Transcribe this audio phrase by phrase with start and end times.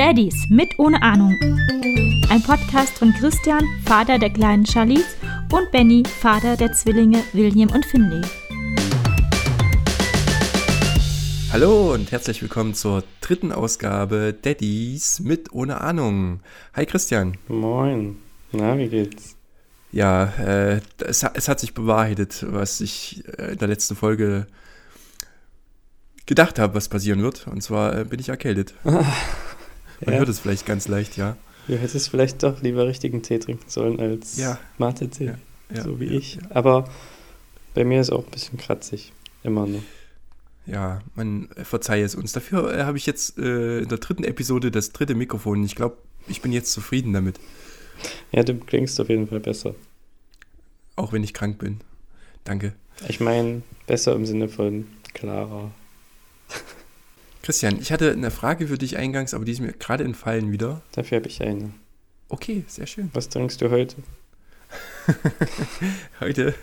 [0.00, 1.38] Daddies mit ohne Ahnung.
[2.30, 5.14] Ein Podcast von Christian, Vater der kleinen Charlize,
[5.52, 8.22] und Benny, Vater der Zwillinge William und Finley.
[11.52, 16.40] Hallo und herzlich willkommen zur dritten Ausgabe Daddies mit ohne Ahnung.
[16.72, 17.36] Hi Christian.
[17.48, 18.16] Moin.
[18.52, 19.36] Na, wie geht's?
[19.92, 24.46] Ja, äh, es, es, hat sich bewahrheitet, was ich äh, in der letzten Folge
[26.24, 27.46] gedacht habe, was passieren wird.
[27.48, 28.72] Und zwar äh, bin ich erkältet.
[30.00, 30.18] Man ja.
[30.18, 31.36] hört es vielleicht ganz leicht, ja.
[31.66, 34.58] Du hättest vielleicht doch lieber richtigen Tee trinken sollen als ja.
[34.78, 35.34] Mate-Tee,
[35.74, 35.82] ja.
[35.82, 36.38] so wie ich.
[36.50, 36.88] Aber
[37.74, 39.12] bei mir ist auch ein bisschen kratzig,
[39.44, 39.82] immer noch.
[40.66, 42.32] Ja, man verzeihe es uns.
[42.32, 45.64] Dafür äh, habe ich jetzt äh, in der dritten Episode das dritte Mikrofon.
[45.64, 45.96] Ich glaube,
[46.28, 47.40] ich bin jetzt zufrieden damit.
[48.32, 49.74] Ja, du klingst auf jeden Fall besser.
[50.96, 51.80] Auch wenn ich krank bin.
[52.44, 52.74] Danke.
[53.08, 55.70] Ich meine, besser im Sinne von klarer.
[57.50, 60.82] Christian, ich hatte eine Frage für dich eingangs, aber die ist mir gerade entfallen wieder.
[60.92, 61.72] Dafür habe ich eine.
[62.28, 63.10] Okay, sehr schön.
[63.12, 63.96] Was trinkst du heute?
[66.20, 66.54] heute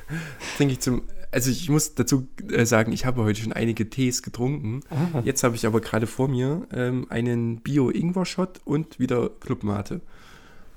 [0.56, 1.02] trinke ich zum.
[1.30, 4.80] Also ich muss dazu äh, sagen, ich habe heute schon einige Tees getrunken.
[4.90, 5.20] Ah.
[5.26, 10.00] Jetzt habe ich aber gerade vor mir ähm, einen Bio-Ingwer-Shot und wieder Clubmate.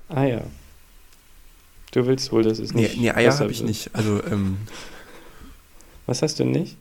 [0.09, 0.41] Ah ja.
[1.91, 2.97] Du willst wohl, dass es nicht.
[2.97, 3.95] Nee, nee Eier habe ich nicht.
[3.95, 4.57] Also, ähm,
[6.05, 6.75] Was hast du nicht?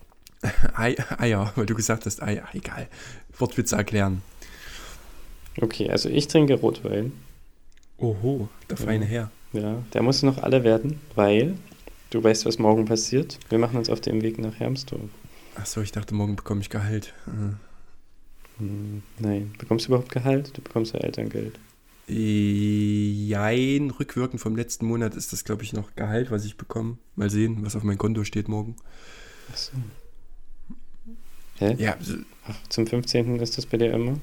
[0.75, 2.89] Eier, weil du gesagt hast, Eier, egal.
[3.39, 4.23] Wortwitze erklären.
[5.61, 7.13] Okay, also ich trinke Rotwein.
[7.99, 9.11] Oho, der feine ja.
[9.11, 9.31] Herr.
[9.53, 11.57] Ja, der muss noch alle werden, weil
[12.11, 13.39] du weißt, was morgen passiert.
[13.49, 15.11] Wir machen uns auf den Weg nach Hermsdorf.
[15.57, 17.13] Achso, ich dachte, morgen bekomme ich Gehalt.
[18.59, 20.57] Hm, nein, bekommst du überhaupt Gehalt?
[20.57, 21.59] Du bekommst ja Elterngeld.
[22.07, 26.99] Jein, rückwirkend vom letzten Monat ist das, glaube ich, noch Gehalt, was ich bekomme.
[27.17, 28.77] Mal sehen, was auf mein Konto steht morgen.
[29.53, 29.73] Achso.
[31.61, 31.77] Hä?
[31.79, 31.97] Ja.
[32.49, 33.39] Ach, zum 15.
[33.39, 34.19] ist das bei dir immer?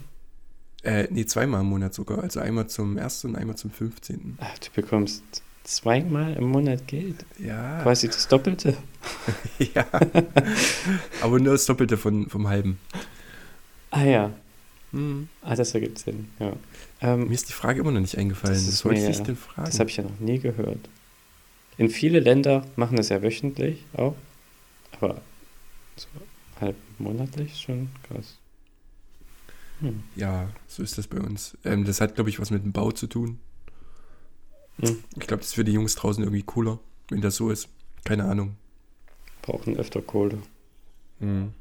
[0.83, 2.23] Äh, nee, zweimal im Monat sogar.
[2.23, 3.25] Also einmal zum 1.
[3.25, 4.37] und einmal zum 15.
[4.41, 5.23] Ach, du bekommst
[5.63, 7.25] zweimal im Monat Geld?
[7.37, 7.81] Ja.
[7.83, 8.75] Quasi das Doppelte?
[9.75, 9.85] ja.
[11.21, 12.79] Aber nur das Doppelte von, vom halben.
[13.91, 14.31] Ah ja.
[14.91, 15.27] Hm.
[15.41, 16.53] Ah, das ergibt Sinn, ja.
[17.01, 18.55] Ähm, mir ist die Frage immer noch nicht eingefallen.
[18.55, 19.65] Das, das wollte ich denn fragen.
[19.69, 20.89] Das habe ich ja noch nie gehört.
[21.77, 24.15] In viele Länder machen das ja wöchentlich auch,
[24.93, 25.21] aber
[25.95, 26.07] so
[26.97, 28.37] monatlich schon krass.
[29.79, 30.03] Hm.
[30.15, 31.57] Ja, so ist das bei uns.
[31.63, 33.39] Ähm, das hat, glaube ich, was mit dem Bau zu tun.
[34.79, 35.03] Hm.
[35.19, 36.79] Ich glaube, das ist für die Jungs draußen irgendwie cooler,
[37.09, 37.69] wenn das so ist.
[38.03, 38.55] Keine Ahnung.
[39.41, 40.39] Brauchen öfter Kohle.
[41.19, 41.53] Hm.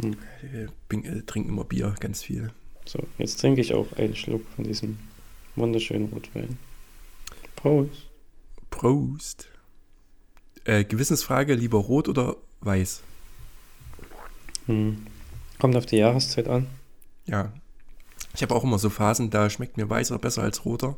[0.00, 0.16] Hm.
[0.42, 2.50] Wir äh, trinken immer Bier, ganz viel.
[2.84, 4.98] So, jetzt trinke ich auch einen Schluck von diesem
[5.56, 6.58] wunderschönen Rotwein.
[7.56, 8.10] Prost.
[8.70, 9.48] Prost.
[10.64, 13.02] Äh, Gewissensfrage, lieber rot oder weiß?
[14.66, 15.06] Hm.
[15.58, 16.66] Kommt auf die Jahreszeit an.
[17.26, 17.52] Ja.
[18.34, 20.96] Ich habe auch immer so Phasen, da schmeckt mir weißer besser als roter.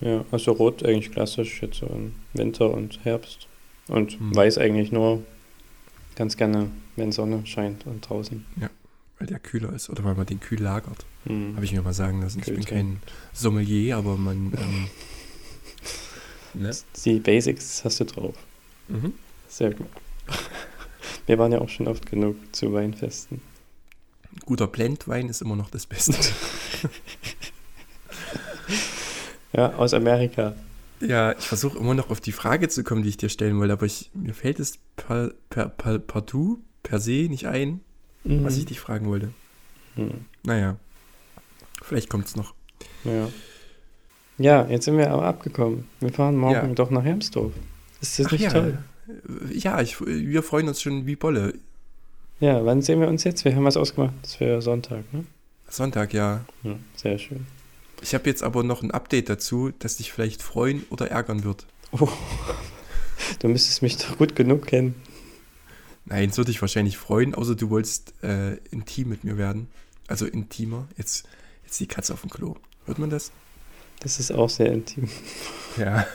[0.00, 3.48] Ja, also rot eigentlich klassisch jetzt so im Winter und Herbst.
[3.88, 4.34] Und hm.
[4.34, 5.22] weiß eigentlich nur
[6.14, 8.44] ganz gerne, wenn Sonne scheint und draußen.
[8.60, 8.70] Ja
[9.18, 11.06] weil der kühler ist oder weil man den kühl lagert.
[11.24, 11.54] Hm.
[11.54, 12.40] Habe ich mir mal sagen lassen.
[12.40, 13.00] Ich bin kein
[13.32, 14.52] Sommelier, aber man.
[16.54, 16.74] Ähm, ne?
[17.04, 18.34] Die Basics hast du drauf.
[18.88, 19.12] Mhm.
[19.46, 19.88] Sehr gut.
[21.26, 23.40] Wir waren ja auch schon oft genug zu Weinfesten.
[24.44, 26.14] Guter Blendwein ist immer noch das Beste.
[29.52, 30.54] ja, aus Amerika.
[31.00, 33.72] Ja, ich versuche immer noch auf die Frage zu kommen, die ich dir stellen wollte,
[33.72, 37.80] aber ich, mir fällt es per, per, per, partout, per se nicht ein
[38.26, 38.44] mhm.
[38.44, 39.30] was ich dich fragen wollte.
[39.96, 40.26] Mhm.
[40.42, 40.76] Naja,
[41.82, 42.54] vielleicht kommt es noch.
[43.04, 43.28] Ja.
[44.38, 45.88] Ja, jetzt sind wir aber abgekommen.
[46.00, 46.74] Wir fahren morgen ja.
[46.74, 47.52] doch nach Hermsdorf.
[48.02, 48.50] Ist das Ach nicht ja.
[48.50, 48.78] toll?
[49.52, 51.54] Ja, ich, wir freuen uns schon wie Bolle.
[52.40, 53.44] Ja, wann sehen wir uns jetzt?
[53.44, 54.12] Wir haben was ausgemacht.
[54.22, 55.24] Das wäre Sonntag, ne?
[55.68, 56.44] Sonntag, ja.
[56.62, 57.46] ja sehr schön.
[58.02, 61.66] Ich habe jetzt aber noch ein Update dazu, das dich vielleicht freuen oder ärgern wird.
[61.92, 62.08] Oh,
[63.38, 64.94] du müsstest mich doch gut genug kennen.
[66.04, 69.68] Nein, es würde dich wahrscheinlich freuen, außer du wolltest äh, intim mit mir werden.
[70.06, 70.86] Also intimer.
[70.96, 71.26] Jetzt,
[71.64, 72.56] jetzt die Katze auf dem Klo.
[72.84, 73.32] Hört man das?
[74.00, 75.08] Das ist auch sehr intim.
[75.76, 76.06] Ja.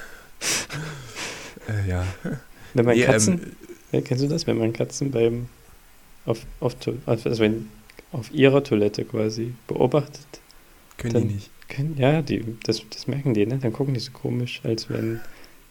[1.68, 2.06] äh, ja.
[2.74, 3.52] Wenn man nee, Katzen, ähm,
[3.92, 5.48] ja, kennst du das, wenn man Katzen beim
[6.26, 6.76] auf, auf,
[7.06, 7.70] also wenn
[8.12, 10.28] auf ihrer Toilette quasi beobachtet?
[10.98, 11.50] Können die nicht.
[11.68, 13.58] Können, ja, die, das, das merken die, ne?
[13.58, 15.22] Dann gucken die so komisch, als wenn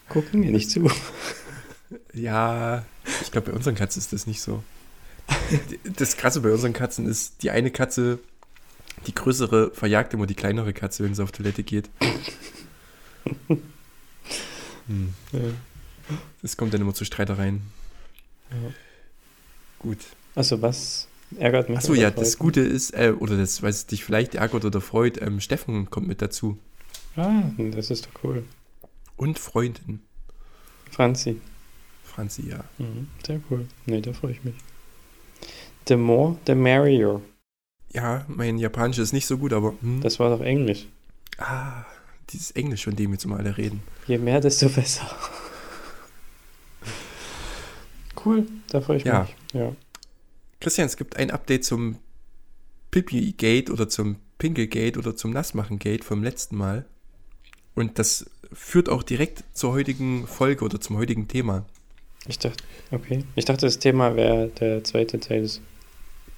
[0.09, 0.91] gucken mir nicht zu.
[2.15, 2.85] Ja,
[3.21, 4.63] ich glaube, bei unseren Katzen ist das nicht so.
[5.97, 8.21] Das Krasse bei unseren Katzen ist, die eine Katze,
[9.09, 11.91] die größere, verjagt immer die kleinere Katze, wenn sie auf Toilette geht.
[14.87, 15.15] Hm.
[16.43, 17.63] Das kommt dann immer zu Streitereien.
[18.51, 18.73] Ja.
[19.79, 19.99] Gut.
[20.35, 21.09] Also was
[21.39, 21.79] ärgert mich.
[21.79, 25.41] Achso, ja, das Gute ist, äh, oder das, was dich vielleicht ärgert oder freut, ähm,
[25.41, 26.59] Steffen kommt mit dazu.
[27.17, 28.45] Ah, das ist doch cool.
[29.17, 30.01] Und Freundin.
[30.91, 31.41] Franzi.
[32.05, 32.65] Franzi, ja.
[32.79, 33.67] Mhm, sehr cool.
[33.87, 34.55] Nee, da freue ich mich.
[35.89, 37.21] The more, the merrier.
[37.93, 39.75] Ja, mein Japanisch ist nicht so gut, aber.
[39.81, 40.01] Hm.
[40.01, 40.87] Das war doch Englisch.
[41.39, 41.85] Ah,
[42.31, 43.83] dieses Englisch, von dem jetzt immer alle reden.
[44.07, 45.11] Je mehr, desto besser.
[48.25, 49.23] Cool, da freue ich ja.
[49.23, 49.37] mich.
[49.53, 49.75] Ja.
[50.61, 51.99] Christian, es gibt ein Update zum
[52.91, 56.85] Pipi-Gate oder zum Pinkel-Gate oder zum Nassmachen-Gate vom letzten Mal.
[57.75, 61.65] Und das führt auch direkt zur heutigen Folge oder zum heutigen Thema.
[62.27, 63.25] Ich dachte, okay.
[63.37, 65.61] Ich dachte, das Thema wäre der zweite Teil des,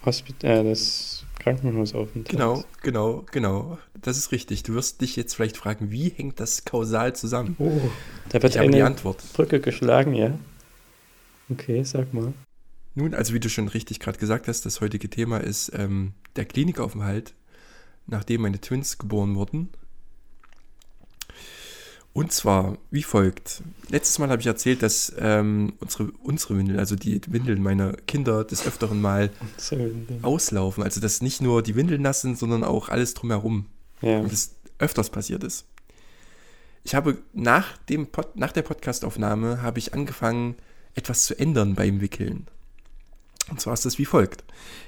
[0.04, 2.30] Hospit äh, des Krankenhausaufenthalts.
[2.30, 3.78] Genau, genau, genau.
[4.00, 4.62] Das ist richtig.
[4.62, 7.56] Du wirst dich jetzt vielleicht fragen, wie hängt das kausal zusammen?
[7.58, 7.80] Oh,
[8.28, 9.22] da wird ich eine die Antwort.
[9.32, 10.38] Brücke geschlagen, ja.
[11.52, 12.32] Okay, sag mal.
[12.94, 16.44] Nun, also wie du schon richtig gerade gesagt hast, das heutige Thema ist ähm, der
[16.44, 17.34] Klinikaufenthalt,
[18.06, 19.70] nachdem meine Twins geboren wurden.
[22.14, 23.62] Und zwar wie folgt.
[23.88, 28.44] Letztes Mal habe ich erzählt, dass ähm, unsere, unsere Windeln, also die Windeln meiner Kinder,
[28.44, 29.30] des Öfteren mal
[30.20, 30.82] auslaufen.
[30.82, 33.66] Also dass nicht nur die Windeln nass sind, sondern auch alles drumherum.
[34.02, 34.18] Ja.
[34.18, 35.64] Und das öfters passiert ist.
[36.84, 40.56] Ich habe nach, dem Pod, nach der Podcastaufnahme habe ich angefangen,
[40.94, 42.46] etwas zu ändern beim Wickeln.
[43.50, 44.44] Und zwar ist das wie folgt.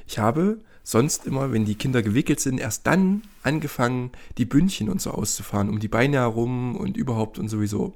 [0.06, 5.00] Ich habe sonst immer, wenn die Kinder gewickelt sind, erst dann angefangen, die Bündchen und
[5.00, 7.94] so auszufahren, um die Beine herum und überhaupt und sowieso.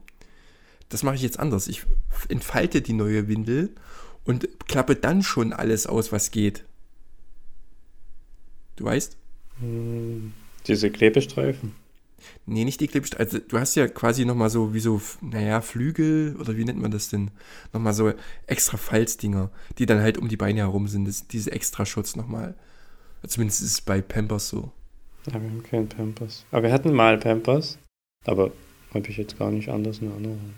[0.88, 1.68] Das mache ich jetzt anders.
[1.68, 1.84] Ich
[2.28, 3.70] entfalte die neue Windel
[4.24, 6.64] und klappe dann schon alles aus, was geht.
[8.76, 9.16] Du weißt?
[9.60, 10.32] Hm,
[10.66, 11.74] diese Klebestreifen.
[12.46, 13.26] Nee, nicht die Klebestreifen.
[13.26, 16.90] Also du hast ja quasi nochmal so wie so, naja, Flügel oder wie nennt man
[16.90, 17.30] das denn?
[17.72, 18.12] Nochmal so
[18.46, 21.06] extra Falzdinger, die dann halt um die Beine herum sind.
[21.06, 22.54] Das, diese extra Schutz nochmal.
[23.26, 24.72] Zumindest ist es bei Pampers so.
[25.26, 26.44] Ja, wir haben keinen Pampers.
[26.50, 27.78] Aber wir hatten mal Pampers.
[28.24, 28.50] Aber
[28.94, 30.54] habe ich jetzt gar nicht anders in Erinnerung.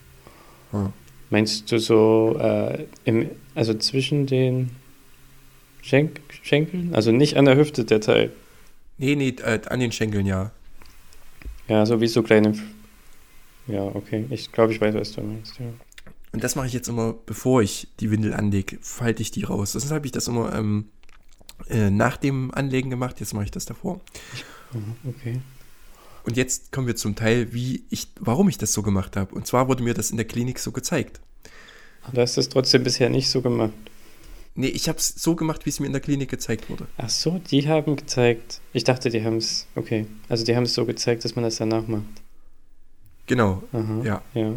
[0.71, 0.93] Hm.
[1.31, 4.71] Meinst du so, äh, im, also zwischen den
[5.83, 6.95] Schenk Schenkeln?
[6.95, 8.33] Also nicht an der Hüfte der Teil?
[8.99, 10.53] Nee, nee, äh, an den Schenkeln, ja.
[11.71, 12.59] Ja, so wie so kleine.
[13.69, 14.27] Ja, okay.
[14.31, 15.67] Ich glaube, ich weiß, was du meinst, ja.
[16.33, 19.73] Und das mache ich jetzt immer, bevor ich die Windel anlege, falte ich die raus.
[19.73, 20.89] Deshalb habe ich das immer ähm,
[21.69, 24.01] äh, nach dem Anlegen gemacht, jetzt mache ich das davor.
[25.09, 25.41] Okay.
[26.25, 29.33] Und jetzt kommen wir zum Teil, wie ich, warum ich das so gemacht habe.
[29.33, 31.21] Und zwar wurde mir das in der Klinik so gezeigt.
[32.13, 33.73] Du hast es trotzdem bisher nicht so gemacht.
[34.55, 36.87] Nee, ich habe es so gemacht, wie es mir in der Klinik gezeigt wurde.
[36.97, 38.61] Ach so, die haben gezeigt.
[38.73, 40.07] Ich dachte, die haben es, okay.
[40.29, 42.05] Also die haben es so gezeigt, dass man das danach macht.
[43.27, 44.23] Genau, Aha, ja.
[44.35, 44.55] ja.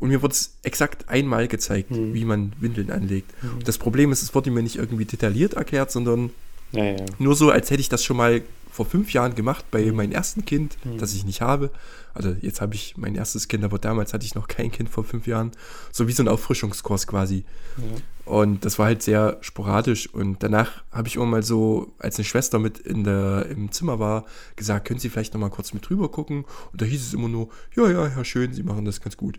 [0.00, 2.12] Und mir wurde es exakt einmal gezeigt, mhm.
[2.14, 3.30] wie man Windeln anlegt.
[3.42, 3.62] Mhm.
[3.64, 6.30] Das Problem ist, es wurde mir nicht irgendwie detailliert erklärt, sondern
[6.72, 7.04] ja, ja.
[7.18, 8.42] nur so, als hätte ich das schon mal
[8.74, 9.94] vor fünf Jahren gemacht bei mhm.
[9.94, 10.98] meinem ersten Kind, mhm.
[10.98, 11.70] das ich nicht habe.
[12.12, 15.04] Also jetzt habe ich mein erstes Kind, aber damals hatte ich noch kein Kind vor
[15.04, 15.52] fünf Jahren.
[15.92, 17.44] So wie so ein Auffrischungskurs quasi.
[17.76, 18.32] Ja.
[18.32, 20.12] Und das war halt sehr sporadisch.
[20.12, 24.00] Und danach habe ich immer mal so, als eine Schwester mit in der, im Zimmer
[24.00, 24.24] war,
[24.56, 26.44] gesagt, können Sie vielleicht noch mal kurz mit drüber gucken?
[26.72, 29.38] Und da hieß es immer nur, ja, ja, ja, schön, Sie machen das ganz gut.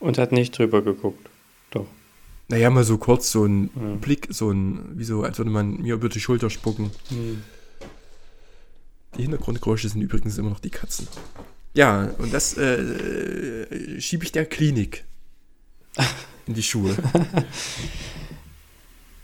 [0.00, 1.30] Und hat nicht drüber geguckt.
[1.70, 1.86] Doch.
[2.48, 3.94] Naja, mal so kurz so ein ja.
[4.02, 6.90] Blick, so ein, wie so, als würde man mir über die Schulter spucken.
[7.08, 7.42] Hm.
[9.16, 11.08] Die Hintergrundgeräusche sind übrigens immer noch die Katzen.
[11.74, 15.04] Ja, und das äh, schiebe ich der Klinik
[16.46, 16.96] in die Schuhe.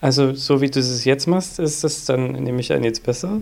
[0.02, 3.40] Also, so wie du es jetzt machst, ist das dann, nehme ich an, jetzt besser?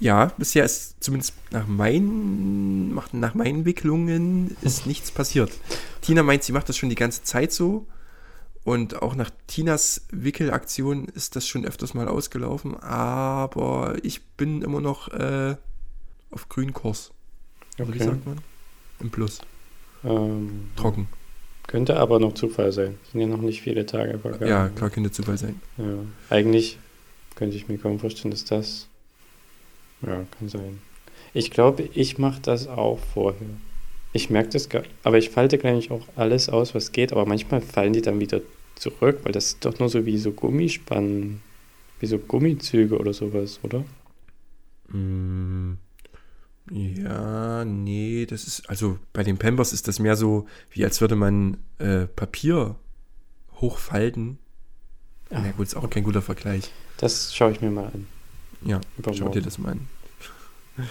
[0.00, 5.52] Ja, bisher ist zumindest nach meinen, nach meinen Wicklungen ist nichts passiert.
[6.00, 7.86] Tina meint, sie macht das schon die ganze Zeit so.
[8.64, 12.78] Und auch nach Tinas Wickelaktion ist das schon öfters mal ausgelaufen.
[12.78, 15.56] Aber ich bin immer noch äh,
[16.30, 17.12] auf Grünkurs.
[17.78, 17.94] Okay.
[17.94, 18.38] Wie sagt man?
[19.00, 19.40] Im Plus.
[20.04, 21.08] Ähm, Trocken.
[21.66, 22.98] Könnte aber noch Zufall sein.
[23.10, 24.48] Sind ja noch nicht viele Tage vergangen.
[24.48, 25.60] Ja, klar könnte Zufall sein.
[25.78, 25.84] Ja,
[26.28, 26.78] eigentlich
[27.34, 28.88] könnte ich mir kaum vorstellen, dass das
[30.02, 30.80] ja, kann sein.
[31.34, 33.46] Ich glaube, ich mache das auch vorher.
[34.12, 37.60] Ich merke das gar aber ich falte gleich auch alles aus, was geht, aber manchmal
[37.60, 38.40] fallen die dann wieder
[38.74, 41.40] zurück, weil das ist doch nur so wie so Gummispannen,
[42.00, 43.84] wie so Gummizüge oder sowas, oder?
[44.88, 45.74] Mm,
[46.70, 51.16] ja, nee, das ist, also bei den Pampers ist das mehr so, wie als würde
[51.16, 52.76] man äh, Papier
[53.60, 54.38] hochfalten.
[55.30, 56.70] Ja, Na gut, ist auch kein guter Vergleich.
[56.98, 58.06] Das schaue ich mir mal an.
[58.64, 58.80] Ja,
[59.12, 59.88] schau dir das mal an.
[60.76, 60.84] Ja.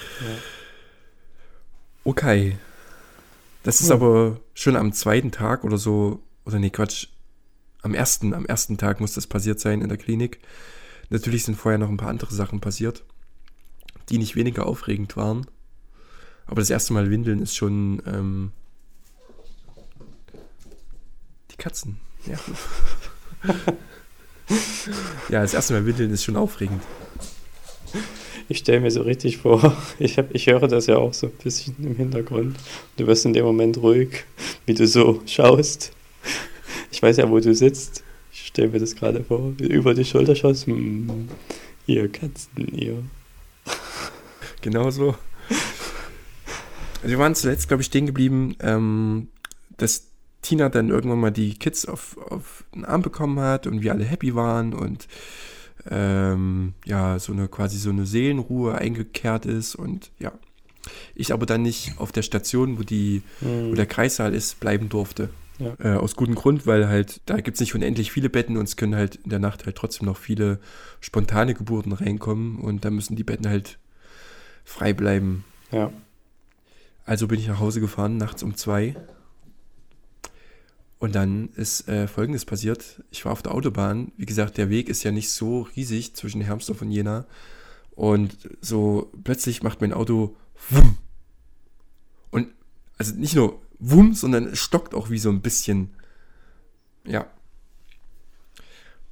[2.03, 2.57] Okay.
[3.63, 3.95] Das ist ja.
[3.95, 7.07] aber schon am zweiten Tag oder so, oder nee, Quatsch,
[7.81, 10.39] am ersten, am ersten Tag muss das passiert sein in der Klinik.
[11.09, 13.03] Natürlich sind vorher noch ein paar andere Sachen passiert,
[14.09, 15.45] die nicht weniger aufregend waren.
[16.45, 18.51] Aber das erste Mal Windeln ist schon ähm,
[21.51, 21.99] die Katzen.
[22.25, 22.37] Ja.
[25.29, 26.81] ja, das erste Mal Windeln ist schon aufregend.
[28.51, 31.33] Ich stelle mir so richtig vor, ich, hab, ich höre das ja auch so ein
[31.41, 32.57] bisschen im Hintergrund.
[32.97, 34.25] Du wirst in dem Moment ruhig,
[34.65, 35.93] wie du so schaust.
[36.91, 38.03] Ich weiß ja, wo du sitzt.
[38.33, 39.53] Ich stelle mir das gerade vor.
[39.57, 40.67] Über die Schulter schaust.
[40.67, 41.29] Hm,
[41.87, 43.01] ihr Katzen, ihr.
[44.59, 45.15] Genau so.
[47.03, 49.29] Wir waren zuletzt, glaube ich, stehen geblieben, ähm,
[49.77, 50.07] dass
[50.41, 54.03] Tina dann irgendwann mal die Kids auf, auf den Arm bekommen hat und wir alle
[54.03, 55.07] happy waren und
[55.89, 60.31] ähm, ja, so eine quasi so eine Seelenruhe eingekehrt ist und ja.
[61.13, 63.71] Ich aber dann nicht auf der Station, wo die, mhm.
[63.71, 65.29] wo der Kreissaal ist, bleiben durfte.
[65.59, 65.75] Ja.
[65.79, 68.77] Äh, aus gutem Grund, weil halt, da gibt es nicht unendlich viele Betten und es
[68.77, 70.59] können halt in der Nacht halt trotzdem noch viele
[70.99, 73.77] spontane Geburten reinkommen und da müssen die Betten halt
[74.63, 75.43] frei bleiben.
[75.71, 75.91] Ja.
[77.05, 78.95] Also bin ich nach Hause gefahren, nachts um zwei
[81.01, 83.01] und dann ist äh, Folgendes passiert.
[83.09, 84.11] Ich war auf der Autobahn.
[84.17, 87.25] Wie gesagt, der Weg ist ja nicht so riesig zwischen Hermsdorf und Jena.
[87.95, 90.37] Und so plötzlich macht mein Auto
[90.69, 90.97] wumm.
[92.29, 92.49] Und
[92.99, 95.89] also nicht nur wumm, sondern es stockt auch wie so ein bisschen.
[97.03, 97.25] Ja.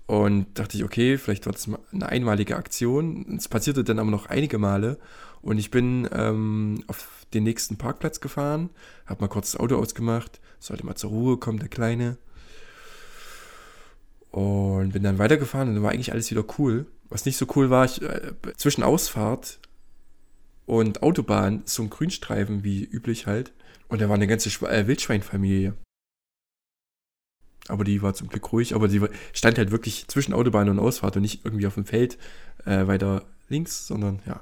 [0.09, 3.37] Und dachte ich, okay, vielleicht war das eine einmalige Aktion.
[3.37, 4.97] Es passierte dann aber noch einige Male.
[5.43, 8.71] Und ich bin ähm, auf den nächsten Parkplatz gefahren,
[9.05, 12.17] habe mal kurz das Auto ausgemacht, sollte mal zur Ruhe kommen, der Kleine.
[14.31, 16.87] Und bin dann weitergefahren und dann war eigentlich alles wieder cool.
[17.09, 19.59] Was nicht so cool war, ich, äh, zwischen Ausfahrt
[20.65, 23.53] und Autobahn so ein Grünstreifen wie üblich halt.
[23.89, 25.75] Und da war eine ganze Schwe äh, Wildschweinfamilie.
[27.69, 31.15] Aber die war zum Glück ruhig, aber die stand halt wirklich zwischen Autobahn und Ausfahrt
[31.15, 32.17] und nicht irgendwie auf dem Feld
[32.65, 34.41] äh, weiter links, sondern ja.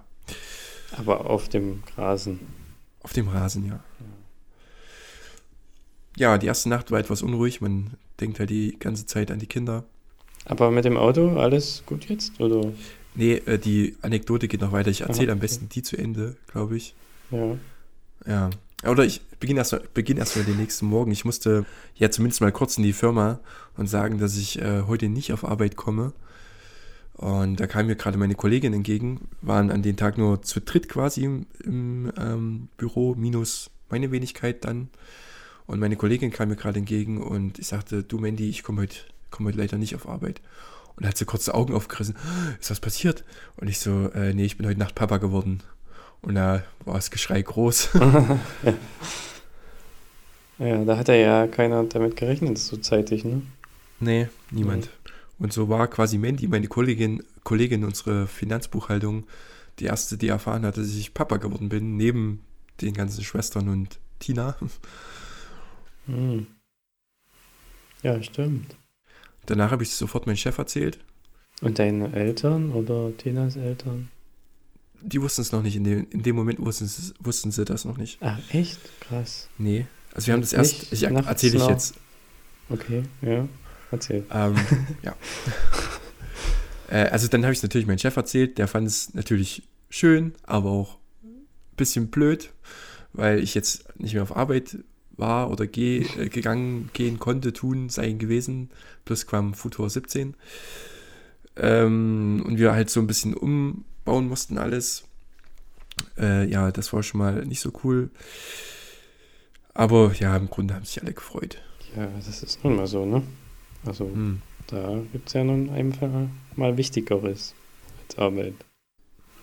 [0.98, 2.39] Aber auf dem Rasen.
[3.01, 3.84] Auf dem Rasen, ja.
[6.17, 7.62] Ja, die erste Nacht war etwas unruhig.
[7.62, 9.84] Man denkt halt die ganze Zeit an die Kinder.
[10.46, 12.39] Aber mit dem Auto alles gut jetzt?
[12.39, 12.72] Oder?
[13.13, 14.89] Nee, äh, die Anekdote geht noch weiter.
[14.89, 16.96] Ich erzähle am besten die zu Ende, glaube ich.
[17.31, 17.57] Ja.
[18.25, 18.50] Ja.
[18.86, 21.12] Oder ich beginne erst, beginn erst mal den nächsten Morgen.
[21.12, 21.65] Ich musste
[21.96, 23.39] ja zumindest mal kurz in die Firma
[23.75, 26.13] und sagen, dass ich äh, heute nicht auf Arbeit komme.
[27.13, 30.88] Und da kam mir gerade meine Kollegin entgegen, waren an den Tag nur zu dritt
[30.88, 34.89] quasi im, im ähm, Büro, minus meine Wenigkeit dann.
[35.65, 38.98] Und meine Kollegin kam mir gerade entgegen und ich sagte, du Mandy, ich komme heute,
[39.31, 40.41] komm heute leider nicht auf Arbeit.
[40.96, 42.15] Und da hat sie kurz die Augen aufgerissen,
[42.60, 43.24] ist was passiert?
[43.55, 45.63] Und ich so, äh, nee, ich bin heute Nacht Papa geworden.
[46.21, 47.89] Und da war das Geschrei groß.
[50.59, 50.83] ja.
[50.86, 53.41] da hat er ja keiner damit gerechnet, so zeitig, ne?
[54.00, 54.86] Nee, niemand.
[54.86, 54.91] Mhm.
[55.39, 59.25] Und so war quasi Mandy, meine Kollegin, Kollegin, unsere Finanzbuchhaltung,
[59.79, 62.43] die erste, die erfahren hat, dass ich Papa geworden bin, neben
[62.81, 64.55] den ganzen Schwestern und Tina.
[66.07, 66.47] Hm.
[68.01, 68.77] Ja, stimmt.
[69.45, 71.00] Danach habe ich es sofort meinem Chef erzählt.
[71.59, 74.07] Und deine Eltern oder Tinas Eltern?
[75.01, 75.75] Die wussten es noch nicht.
[75.75, 78.17] In dem, in dem Moment wussten sie, wussten sie das noch nicht.
[78.21, 78.79] Ach, echt?
[79.01, 79.47] Krass.
[79.57, 79.85] Nee.
[80.13, 81.95] Also wir haben das erst, ich erzähle ich jetzt.
[82.69, 83.47] Okay, ja.
[83.91, 84.25] Erzähl.
[84.31, 84.55] Ähm,
[85.03, 85.15] ja.
[86.89, 88.57] äh, also dann habe ich es natürlich meinem Chef erzählt.
[88.57, 91.45] Der fand es natürlich schön, aber auch ein
[91.77, 92.51] bisschen blöd,
[93.13, 94.77] weil ich jetzt nicht mehr auf Arbeit
[95.15, 98.69] war oder geh, äh, gegangen, gehen konnte, tun, sein gewesen.
[99.05, 100.35] Plus quam Futur 17.
[101.55, 103.33] Ähm, und wir halt so ein bisschen
[104.07, 105.03] umbauen mussten alles.
[106.17, 108.09] Äh, ja, das war schon mal nicht so cool.
[109.73, 111.61] Aber ja, im Grunde haben sich alle gefreut.
[111.95, 113.23] Ja, das ist nun mal so, ne?
[113.85, 114.41] Also, hm.
[114.67, 116.09] da gibt es ja nun einfach
[116.55, 117.53] mal Wichtigeres
[118.07, 118.53] als Arbeit.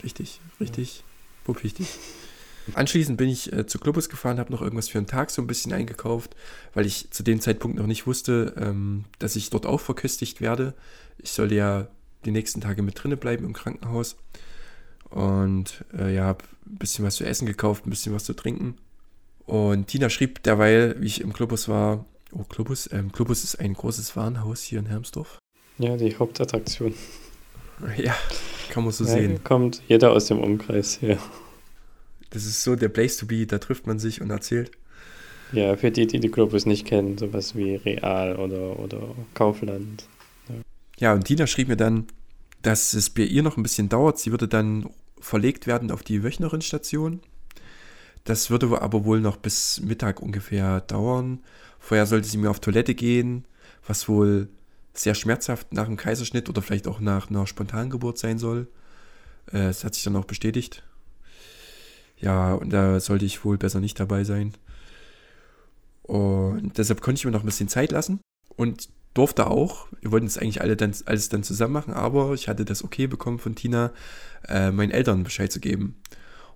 [0.02, 1.04] Richtig, richtig.
[1.46, 1.62] Ja.
[1.62, 1.88] wichtig.
[2.72, 5.46] Anschließend bin ich äh, zu Globus gefahren, habe noch irgendwas für einen Tag so ein
[5.46, 6.34] bisschen eingekauft,
[6.72, 10.72] weil ich zu dem Zeitpunkt noch nicht wusste, ähm, dass ich dort auch verköstigt werde.
[11.18, 11.88] Ich soll ja
[12.24, 14.16] die nächsten Tage mit drinne bleiben im Krankenhaus.
[15.14, 18.76] Und äh, ja, habe ein bisschen was zu essen gekauft, ein bisschen was zu trinken.
[19.46, 23.74] Und Tina schrieb derweil, wie ich im Globus war, oh, Globus, ähm, Globus ist ein
[23.74, 25.38] großes Warenhaus hier in Hermsdorf.
[25.78, 26.94] Ja, die Hauptattraktion.
[27.96, 28.14] Ja,
[28.70, 29.42] kann man so ja, sehen.
[29.42, 31.18] Kommt jeder aus dem Umkreis her.
[32.30, 34.70] Das ist so der Place to be, da trifft man sich und erzählt.
[35.50, 39.00] Ja, für die, die die Globus nicht kennen, sowas wie Real oder, oder
[39.34, 40.06] Kaufland.
[40.48, 40.54] Ja.
[40.98, 42.06] ja, und Tina schrieb mir dann,
[42.62, 44.20] dass es bei ihr noch ein bisschen dauert.
[44.20, 44.88] Sie würde dann
[45.24, 47.20] verlegt werden auf die Wöchnerin-Station.
[48.24, 51.40] Das würde aber wohl noch bis Mittag ungefähr dauern.
[51.78, 53.46] Vorher sollte sie mir auf Toilette gehen,
[53.86, 54.48] was wohl
[54.92, 58.68] sehr schmerzhaft nach dem Kaiserschnitt oder vielleicht auch nach einer Spontangeburt sein soll.
[59.52, 60.84] Äh, es hat sich dann auch bestätigt.
[62.18, 64.54] Ja, und da sollte ich wohl besser nicht dabei sein.
[66.02, 68.20] Und deshalb konnte ich mir noch ein bisschen Zeit lassen
[68.56, 72.48] und durfte auch, wir wollten es eigentlich alle dann, alles dann zusammen machen, aber ich
[72.48, 73.92] hatte das okay bekommen von Tina,
[74.48, 75.96] äh, meinen Eltern Bescheid zu geben.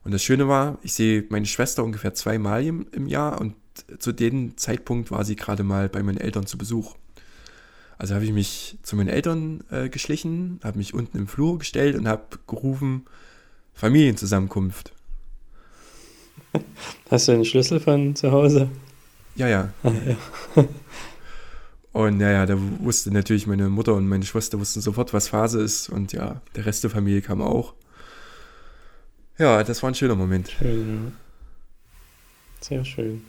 [0.04, 3.54] Und das Schöne war, ich sehe meine Schwester ungefähr zweimal im, im Jahr und
[3.98, 6.96] zu dem Zeitpunkt war sie gerade mal bei meinen Eltern zu Besuch.
[7.96, 11.96] Also habe ich mich zu meinen Eltern äh, geschlichen, habe mich unten im Flur gestellt
[11.96, 13.06] und habe gerufen,
[13.74, 14.92] Familienzusammenkunft.
[17.10, 18.68] Hast du einen Schlüssel von zu Hause?
[19.34, 19.72] Ja, ja.
[19.82, 19.92] Ah,
[20.56, 20.64] ja.
[21.92, 25.88] und naja, da wusste natürlich meine Mutter und meine Schwester wussten sofort, was Phase ist.
[25.88, 27.74] Und ja, der Rest der Familie kam auch.
[29.38, 30.50] Ja, das war ein schöner Moment.
[30.50, 31.12] Schön, ja.
[32.60, 33.22] Sehr schön.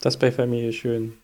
[0.00, 1.14] Das bei Familie schön.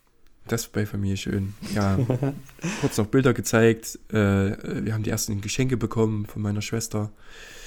[0.49, 1.55] Das bei Familie schön.
[1.75, 1.99] Ja,
[2.81, 3.99] kurz noch Bilder gezeigt.
[4.11, 7.11] Äh, wir haben die ersten Geschenke bekommen von meiner Schwester.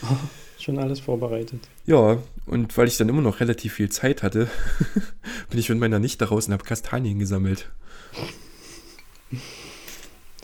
[0.03, 0.15] Oh,
[0.59, 1.67] schon alles vorbereitet.
[1.85, 4.49] Ja, und weil ich dann immer noch relativ viel Zeit hatte,
[5.49, 7.69] bin ich mit meiner Nichte raus und habe Kastanien gesammelt.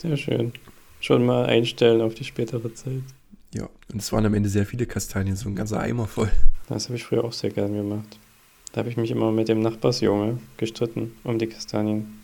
[0.00, 0.52] Sehr schön.
[1.00, 3.02] Schon mal einstellen auf die spätere Zeit.
[3.54, 6.30] Ja, und es waren am Ende sehr viele Kastanien, so ein ganzer Eimer voll.
[6.68, 8.18] Das habe ich früher auch sehr gern gemacht.
[8.72, 12.20] Da habe ich mich immer mit dem Nachbarsjunge gestritten um die Kastanien.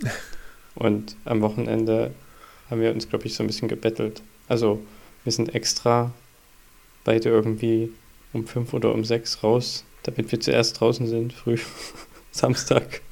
[0.74, 2.12] Und am Wochenende
[2.70, 4.22] haben wir uns, glaube ich, so ein bisschen gebettelt.
[4.48, 4.80] Also
[5.24, 6.12] wir sind extra
[7.04, 7.90] beide irgendwie
[8.32, 11.58] um fünf oder um sechs raus, damit wir zuerst draußen sind, früh,
[12.30, 13.02] Samstag.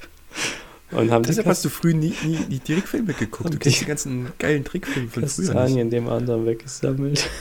[0.91, 3.53] Und haben Deshalb hast du früh nie, nie die Trickfilme geguckt.
[3.53, 5.45] Du kennst die ganzen geilen Trickfilme von früher.
[5.45, 7.29] Kastanien dem anderen weggesammelt.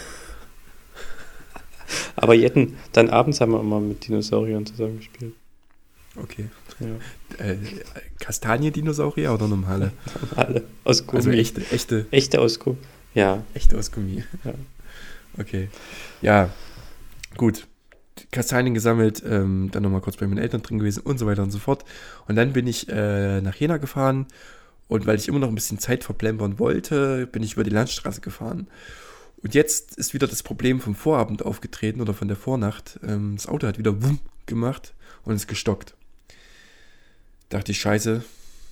[2.16, 5.34] Aber Jetten, dann abends haben wir immer mit Dinosauriern zusammengespielt.
[6.16, 6.48] Okay.
[6.80, 7.44] Ja.
[7.44, 7.56] Äh,
[8.18, 9.92] Kastaniendinosaurier oder normale?
[10.30, 11.18] Normale, aus Gummi.
[11.18, 12.06] Also echte, echte.
[12.10, 12.78] Echte aus Gummi,
[13.14, 13.44] ja.
[13.54, 14.24] Echte aus Gummi.
[14.44, 14.54] Ja.
[15.38, 15.68] Okay.
[16.20, 16.50] Ja,
[17.36, 17.66] gut.
[18.30, 21.50] Kastanien gesammelt, ähm, dann nochmal kurz bei meinen Eltern drin gewesen und so weiter und
[21.50, 21.84] so fort.
[22.26, 24.26] Und dann bin ich äh, nach Jena gefahren
[24.88, 28.20] und weil ich immer noch ein bisschen Zeit verplempern wollte, bin ich über die Landstraße
[28.20, 28.68] gefahren.
[29.42, 32.98] Und jetzt ist wieder das Problem vom Vorabend aufgetreten oder von der Vornacht.
[33.06, 35.94] Ähm, das Auto hat wieder Wumm gemacht und ist gestockt.
[37.48, 38.24] Dachte ich, scheiße,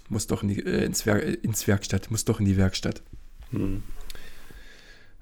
[0.09, 3.03] muss doch in die, äh, ins, Wer ins Werkstatt, muss doch in die Werkstatt.
[3.51, 3.83] Hm.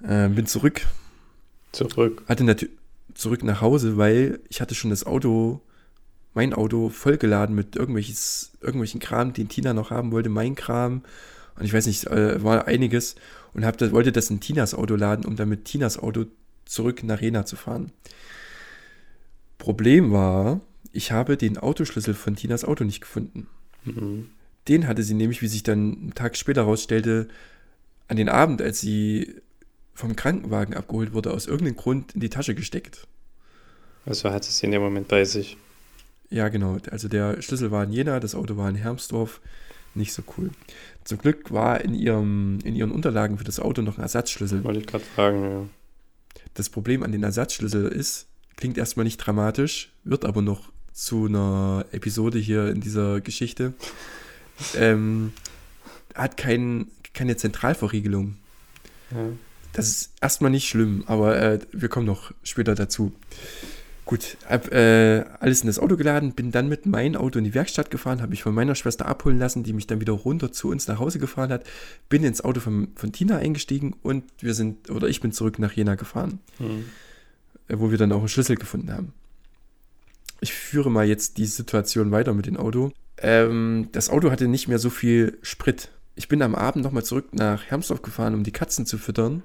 [0.02, 0.86] Äh, bin zurück.
[1.72, 2.22] Zurück.
[2.28, 2.74] Hatte natürlich
[3.14, 5.60] zurück nach Hause, weil ich hatte schon das Auto,
[6.34, 11.02] mein Auto vollgeladen mit irgendwelches, irgendwelchen Kram, den Tina noch haben wollte, mein Kram.
[11.56, 13.14] Und ich weiß nicht, äh, war einiges.
[13.52, 16.26] Und hab das, wollte das in Tinas Auto laden, um dann mit Tinas Auto
[16.64, 17.92] zurück nach Rena zu fahren.
[19.58, 20.60] Problem war,
[20.92, 23.46] ich habe den Autoschlüssel von Tinas Auto nicht gefunden.
[23.84, 24.30] Mhm.
[24.66, 27.28] Den hatte sie nämlich, wie sich dann einen Tag später herausstellte,
[28.08, 29.34] an den Abend, als sie
[29.94, 33.06] vom Krankenwagen abgeholt wurde, aus irgendeinem Grund in die Tasche gesteckt.
[34.06, 35.56] Also hatte sie in dem Moment bei sich.
[36.30, 36.78] Ja, genau.
[36.90, 39.40] Also der Schlüssel war in Jena, das Auto war in Hermsdorf.
[39.94, 40.50] Nicht so cool.
[41.04, 44.64] Zum Glück war in, ihrem, in ihren Unterlagen für das Auto noch ein Ersatzschlüssel.
[44.64, 45.68] Wollte ich gerade fragen, ja.
[46.54, 48.26] Das Problem an den Ersatzschlüssel ist,
[48.56, 53.74] klingt erstmal nicht dramatisch, wird aber noch zu einer Episode hier in dieser Geschichte.
[54.76, 55.32] Ähm,
[56.14, 58.36] hat kein, keine Zentralverriegelung.
[59.10, 59.30] Ja.
[59.74, 63.12] Das ist erstmal nicht schlimm, aber äh, wir kommen noch später dazu.
[64.06, 67.54] Gut, hab äh, alles in das Auto geladen, bin dann mit meinem Auto in die
[67.54, 70.68] Werkstatt gefahren, habe mich von meiner Schwester abholen lassen, die mich dann wieder runter zu
[70.68, 71.64] uns nach Hause gefahren hat,
[72.08, 75.72] bin ins Auto von, von Tina eingestiegen und wir sind, oder ich bin zurück nach
[75.72, 76.84] Jena gefahren, mhm.
[77.68, 79.12] wo wir dann auch einen Schlüssel gefunden haben
[80.44, 82.92] ich führe mal jetzt die Situation weiter mit dem Auto.
[83.18, 85.90] Ähm, das Auto hatte nicht mehr so viel Sprit.
[86.16, 89.42] Ich bin am Abend nochmal zurück nach Hermsdorf gefahren, um die Katzen zu füttern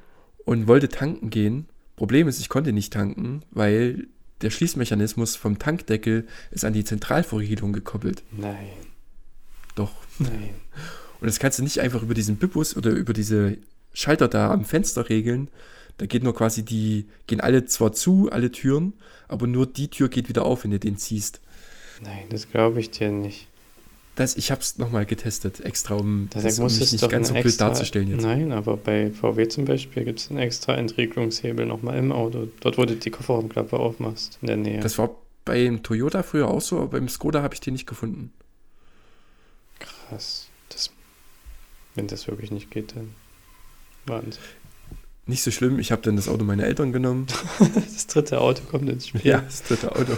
[0.50, 1.68] und wollte tanken gehen.
[1.96, 4.08] Problem ist, ich konnte nicht tanken, weil
[4.42, 8.24] der Schließmechanismus vom Tankdeckel ist an die Zentralverriegelung gekoppelt.
[8.32, 8.72] Nein.
[9.76, 9.92] Doch.
[10.18, 10.56] Nein.
[11.22, 13.60] Und das kannst du nicht einfach über diesen Bippus oder über diese
[13.94, 15.50] Schalter da am Fenster regeln,
[16.00, 18.94] da geht nur quasi die, gehen alle zwar zu, alle Türen,
[19.28, 21.42] aber nur die Tür geht wieder auf, wenn du den ziehst.
[22.02, 23.49] Nein, das glaube ich dir nicht.
[24.19, 27.62] Das, ich habe es nochmal getestet, extra, um das, um mich nicht ganz so blöd
[27.62, 28.21] darzustellen jetzt.
[28.21, 32.49] Nein, aber bei VW zum Beispiel gibt es einen extra Entriegelungshebel nochmal im Auto.
[32.60, 34.82] Dort, wo du die Kofferraumklappe aufmachst, in der Nähe.
[34.82, 38.34] Das war beim Toyota früher auch so, aber beim Skoda habe ich den nicht gefunden.
[39.79, 40.49] Krass.
[40.67, 40.91] Das,
[41.95, 43.12] wenn das wirklich nicht geht, dann
[44.05, 44.43] Wahnsinn.
[45.27, 47.27] Nicht so schlimm, ich habe dann das Auto meiner Eltern genommen.
[47.73, 49.21] das dritte Auto kommt ins Spiel.
[49.23, 50.17] Ja, das dritte Auto.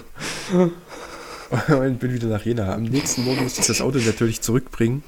[1.67, 2.73] und bin wieder nach Jena.
[2.73, 5.03] Am nächsten Morgen musste ich das Auto natürlich zurückbringen.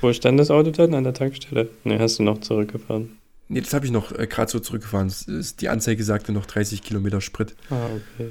[0.00, 0.94] Wo stand das Auto dann?
[0.94, 1.70] An der Tankstelle?
[1.84, 3.18] Ne, hast du noch zurückgefahren?
[3.48, 5.12] Nee, das habe ich noch äh, gerade so zurückgefahren.
[5.60, 7.54] Die Anzeige sagte noch 30 Kilometer Sprit.
[7.70, 8.30] Ah, okay.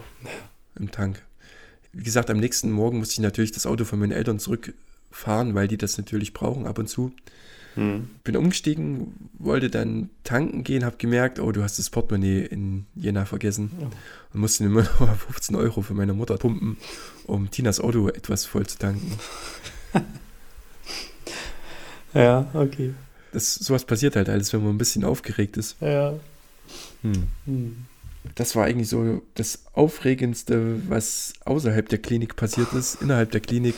[0.77, 1.21] Im Tank.
[1.93, 5.67] Wie gesagt, am nächsten Morgen musste ich natürlich das Auto von meinen Eltern zurückfahren, weil
[5.67, 7.13] die das natürlich brauchen ab und zu.
[7.75, 8.09] Hm.
[8.23, 13.25] Bin umgestiegen, wollte dann tanken gehen, habe gemerkt, oh, du hast das Portemonnaie in Jena
[13.25, 13.85] vergessen oh.
[14.33, 16.77] und musste immer noch 15 Euro für meine Mutter pumpen,
[17.25, 19.11] um Tinas Auto etwas voll zu tanken.
[22.13, 22.93] ja, okay.
[23.31, 25.75] Das, sowas passiert halt alles, wenn man ein bisschen aufgeregt ist.
[25.81, 26.13] Ja.
[27.01, 27.23] Hm.
[27.45, 27.75] Hm.
[28.35, 33.01] Das war eigentlich so das Aufregendste, was außerhalb der Klinik passiert ist.
[33.01, 33.75] Innerhalb der Klinik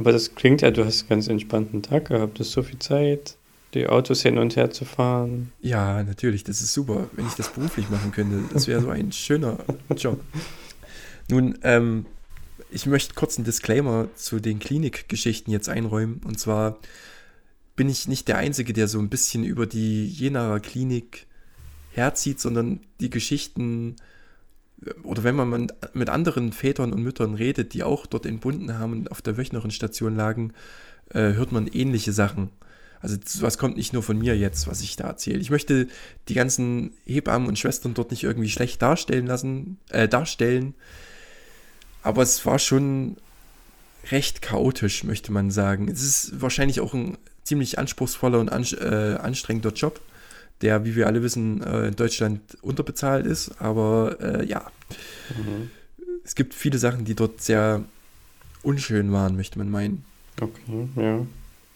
[0.00, 2.38] aber das klingt ja, du hast einen ganz entspannten Tag gehabt.
[2.38, 3.36] Du hast so viel Zeit,
[3.74, 5.52] die Autos hin und her zu fahren.
[5.60, 8.42] Ja, natürlich, das ist super, wenn ich das beruflich machen könnte.
[8.50, 9.58] Das wäre so ein schöner
[9.94, 10.18] Job.
[11.28, 12.06] Nun, ähm,
[12.70, 16.22] ich möchte kurz einen Disclaimer zu den Klinikgeschichten jetzt einräumen.
[16.24, 16.78] Und zwar
[17.76, 21.26] bin ich nicht der Einzige, der so ein bisschen über die Jenaer Klinik
[21.90, 23.96] herzieht, sondern die Geschichten
[25.02, 29.10] oder wenn man mit anderen Vätern und Müttern redet, die auch dort entbunden haben und
[29.10, 30.52] auf der Wöchnerinstation lagen,
[31.10, 32.50] äh, hört man ähnliche Sachen.
[33.02, 35.38] Also was kommt nicht nur von mir jetzt, was ich da erzähle.
[35.38, 35.88] Ich möchte
[36.28, 40.74] die ganzen Hebammen und Schwestern dort nicht irgendwie schlecht darstellen lassen, äh, darstellen.
[42.02, 43.16] Aber es war schon
[44.10, 45.88] recht chaotisch, möchte man sagen.
[45.88, 50.00] Es ist wahrscheinlich auch ein ziemlich anspruchsvoller und an, äh, anstrengender Job
[50.62, 53.60] der, wie wir alle wissen, äh, in Deutschland unterbezahlt ist.
[53.60, 54.70] Aber äh, ja,
[55.36, 55.70] mhm.
[56.24, 57.84] es gibt viele Sachen, die dort sehr
[58.62, 60.04] unschön waren, möchte man meinen.
[60.40, 61.26] Okay, ja.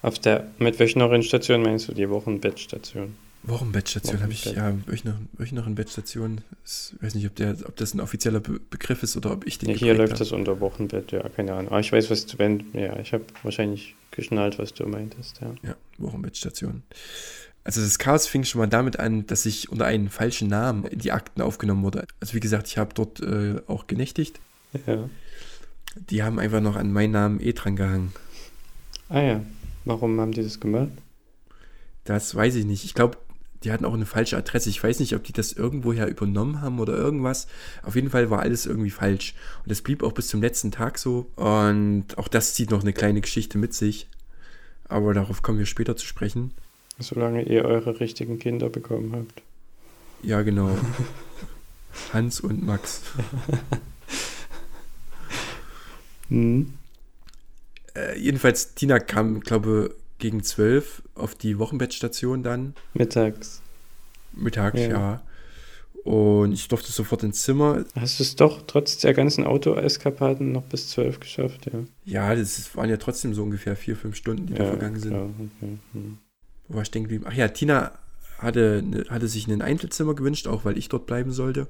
[0.03, 3.15] Auf der, mit welcher Station meinst du die Wochenbettstation?
[3.47, 6.41] Wochenbettstation habe ich, ja, Wöchnerin-Bettstation.
[6.65, 9.59] Ich weiß nicht, ob, der, ob das ein offizieller Be Begriff ist oder ob ich
[9.59, 10.19] den ja, Hier läuft habe.
[10.19, 11.69] das unter Wochenbett, ja, keine Ahnung.
[11.69, 15.55] Aber ich weiß, was du, wenn, ja, ich habe wahrscheinlich geschnallt, was du meintest, ja.
[15.63, 16.83] Ja, Wochenbettstation.
[17.65, 20.99] Also das Chaos fing schon mal damit an, dass ich unter einem falschen Namen in
[20.99, 22.07] die Akten aufgenommen wurde.
[22.21, 24.39] Also wie gesagt, ich habe dort äh, auch genächtigt.
[24.87, 25.09] Ja.
[26.11, 28.13] Die haben einfach noch an meinen Namen eh dran gehangen.
[29.09, 29.45] Ah ja,
[29.85, 30.91] warum haben die das gemacht?
[32.05, 32.85] Das weiß ich nicht.
[32.85, 33.17] Ich glaube,
[33.63, 34.69] die hatten auch eine falsche Adresse.
[34.69, 37.47] Ich weiß nicht, ob die das irgendwoher übernommen haben oder irgendwas.
[37.83, 39.35] Auf jeden Fall war alles irgendwie falsch.
[39.63, 41.31] Und das blieb auch bis zum letzten Tag so.
[41.37, 44.09] Und auch das zieht noch eine kleine Geschichte mit sich.
[44.87, 46.53] Aber darauf kommen wir später zu sprechen.
[46.99, 49.43] Solange ihr eure richtigen Kinder bekommen habt.
[50.23, 50.77] Ja, genau.
[52.13, 53.03] Hans und Max.
[56.29, 56.73] hm.
[57.95, 62.75] äh, jedenfalls, Tina kam, glaube gegen zwölf auf die Wochenbettstation dann.
[62.95, 63.61] Mittags.
[64.33, 64.89] Mittags, ja.
[64.89, 65.23] ja.
[66.05, 67.85] Und ich durfte sofort ins Zimmer.
[67.99, 71.81] Hast du es doch trotz der ganzen Auto-Eskapaden noch bis zwölf geschafft, ja?
[72.05, 75.11] Ja, das waren ja trotzdem so ungefähr vier, fünf Stunden, die ja, da vergangen sind.
[75.13, 75.31] Klar,
[75.61, 75.79] okay.
[75.93, 76.19] hm
[76.69, 77.25] wo war ich stehen geblieben?
[77.29, 77.93] Ach ja, Tina
[78.39, 81.67] hatte, ne, hatte sich ein Einzelzimmer gewünscht, auch weil ich dort bleiben sollte.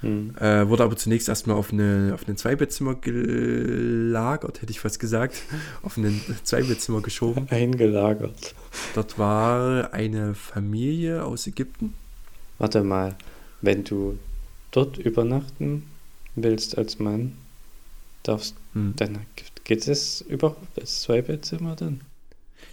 [0.00, 0.36] Hm.
[0.38, 5.42] Äh, wurde aber zunächst erstmal auf, eine, auf ein Zweibettzimmer gelagert, hätte ich fast gesagt.
[5.82, 7.46] auf ein Zweibettzimmer geschoben.
[7.50, 8.54] Eingelagert.
[8.94, 11.94] Dort war eine Familie aus Ägypten.
[12.58, 13.16] Warte mal,
[13.62, 14.18] wenn du
[14.70, 15.84] dort übernachten
[16.34, 17.32] willst als Mann,
[18.22, 18.94] darfst, hm.
[18.96, 19.18] dann
[19.64, 22.00] geht es überhaupt das Zweibettzimmer dann?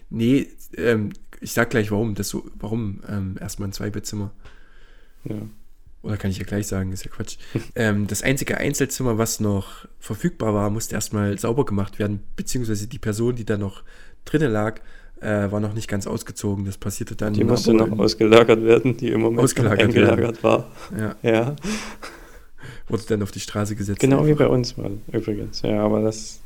[0.09, 2.15] Nee, ähm, ich sag gleich warum.
[2.15, 4.31] Das so, warum ähm, erstmal ein Zweibettzimmer?
[5.25, 5.35] Ja.
[6.03, 7.37] Oder kann ich ja gleich sagen, ist ja Quatsch.
[7.75, 12.99] ähm, das einzige Einzelzimmer, was noch verfügbar war, musste erstmal sauber gemacht werden, beziehungsweise die
[12.99, 13.83] Person, die da noch
[14.25, 14.79] drinnen lag,
[15.19, 16.65] äh, war noch nicht ganz ausgezogen.
[16.65, 17.33] Das passierte dann.
[17.33, 20.71] Die musste noch ausgelagert werden, die im Moment ausgelagert eingelagert war.
[20.97, 21.15] Ja.
[21.21, 21.55] ja.
[22.87, 23.99] Wurde dann auf die Straße gesetzt.
[23.99, 24.29] Genau einfach.
[24.29, 25.61] wie bei uns mal, übrigens.
[25.61, 26.39] Ja, aber das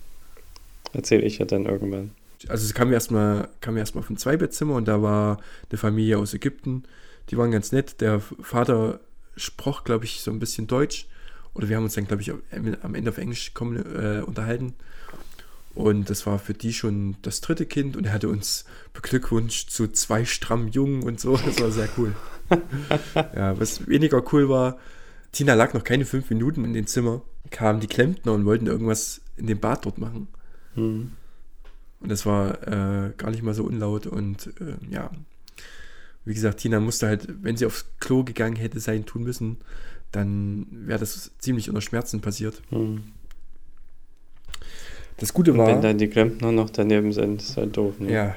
[0.93, 2.11] erzähle ich ja dann irgendwann
[2.47, 6.33] also es kam erstmal kam erstmal auf ein Zweibettzimmer und da war eine Familie aus
[6.33, 6.83] Ägypten.
[7.29, 8.01] Die waren ganz nett.
[8.01, 8.99] Der Vater
[9.35, 11.07] sprach, glaube ich, so ein bisschen Deutsch.
[11.53, 14.73] Oder wir haben uns dann, glaube ich, am Ende auf Englisch äh, unterhalten.
[15.73, 19.89] Und das war für die schon das dritte Kind und er hatte uns beglückwünscht zu
[19.89, 21.35] zwei strammen Jungen und so.
[21.35, 22.15] Das war sehr cool.
[23.15, 24.77] ja, was weniger cool war,
[25.33, 29.19] Tina lag noch keine fünf Minuten in dem Zimmer, kamen die Klempner und wollten irgendwas
[29.35, 30.29] in dem Bad dort machen.
[30.75, 31.11] Mhm.
[32.05, 34.05] Und das war äh, gar nicht mal so unlaut.
[34.05, 35.09] Und äh, ja,
[36.23, 39.57] wie gesagt, Tina musste halt, wenn sie aufs Klo gegangen hätte sein tun müssen,
[40.11, 42.61] dann wäre das ziemlich unter Schmerzen passiert.
[42.69, 43.05] Hm.
[45.17, 45.67] Das Gute Und war.
[45.67, 47.95] Wenn dann die Klempner noch daneben sind, ist halt doof.
[47.97, 48.11] Ne?
[48.11, 48.35] Ja,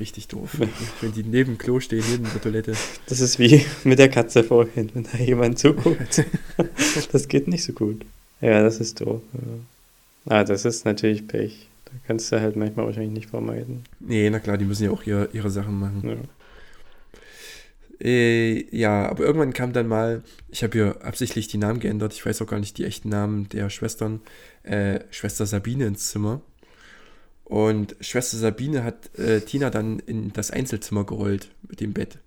[0.00, 0.58] richtig doof.
[1.00, 2.72] wenn die neben Klo stehen, neben der Toilette.
[3.06, 6.24] Das ist wie mit der Katze vorhin, wenn da jemand zuguckt.
[7.12, 8.04] das geht nicht so gut.
[8.40, 9.22] Ja, das ist doof.
[9.34, 10.36] Ja.
[10.36, 11.68] Ah, das ist natürlich Pech.
[12.06, 13.84] Kannst du halt manchmal wahrscheinlich nicht vermeiden.
[14.00, 16.02] Nee, na klar, die müssen ja auch ihre, ihre Sachen machen.
[16.04, 16.16] Ja.
[18.00, 22.26] Äh, ja, aber irgendwann kam dann mal, ich habe hier absichtlich die Namen geändert, ich
[22.26, 24.20] weiß auch gar nicht die echten Namen der Schwestern,
[24.62, 26.40] äh, Schwester Sabine ins Zimmer.
[27.44, 32.18] Und Schwester Sabine hat äh, Tina dann in das Einzelzimmer gerollt mit dem Bett.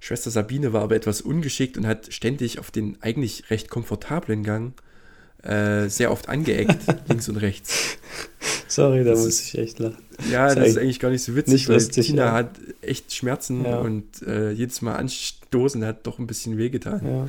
[0.00, 4.74] Schwester Sabine war aber etwas ungeschickt und hat ständig auf den eigentlich recht komfortablen Gang
[5.48, 6.76] äh, sehr oft angeeckt,
[7.08, 7.98] links und rechts.
[8.68, 9.96] Sorry, da Das muss ich echt lachen.
[10.30, 12.32] Ja, Ist das ist eigentlich gar nicht so witzig, nicht weil lustig, Tina ja.
[12.32, 12.50] hat
[12.82, 13.78] echt Schmerzen Ja.
[13.78, 17.00] und äh, jedes Mal anstoßen hat doch ein bisschen wehgetan.
[17.04, 17.28] Ja.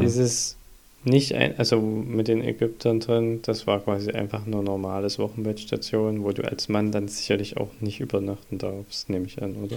[0.00, 0.56] Dieses
[1.04, 6.32] nicht ein, also mit den Ägyptern drin, das war quasi einfach nur normales Wochenbettstation, wo
[6.32, 9.76] du als Mann dann sicherlich auch nicht übernachten darfst, nehme ich an, oder?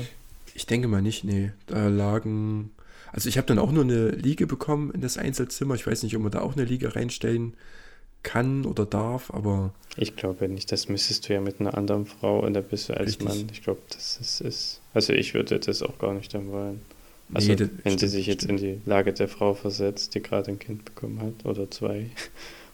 [0.53, 1.51] Ich denke mal nicht, nee.
[1.67, 2.71] Da lagen.
[3.11, 5.75] Also ich habe dann auch nur eine Liege bekommen in das Einzelzimmer.
[5.75, 7.53] Ich weiß nicht, ob man da auch eine Liege reinstellen
[8.23, 12.39] kann oder darf, aber Ich glaube nicht, das müsstest du ja mit einer anderen Frau
[12.39, 13.27] und da bist du als Richtig.
[13.27, 13.47] Mann.
[13.51, 14.81] Ich glaube, das ist, ist.
[14.93, 16.81] Also ich würde das auch gar nicht dann wollen.
[17.33, 20.59] Also nee, wenn sie sich jetzt in die Lage der Frau versetzt, die gerade ein
[20.59, 22.09] Kind bekommen hat oder zwei,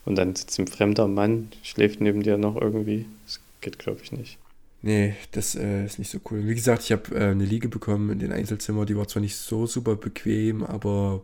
[0.05, 4.11] und dann sitzt ein fremder Mann, schläft neben dir noch irgendwie, das geht glaube ich
[4.11, 4.37] nicht.
[4.85, 6.45] Nee, das äh, ist nicht so cool.
[6.45, 8.85] Wie gesagt, ich habe äh, eine Liege bekommen in den Einzelzimmer.
[8.85, 11.21] Die war zwar nicht so super bequem, aber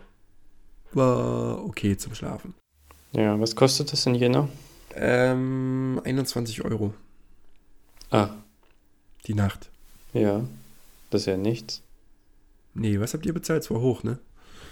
[0.94, 2.54] war okay zum Schlafen.
[3.12, 4.48] Ja, was kostet das in Jena?
[4.96, 6.94] Ähm, 21 Euro
[8.12, 8.30] Ah,
[9.28, 9.70] die Nacht.
[10.14, 10.44] ja,
[11.10, 11.82] das ist ja nichts.
[12.74, 13.64] Nee, was habt ihr bezahlt?
[13.64, 14.20] Es war hoch, ne?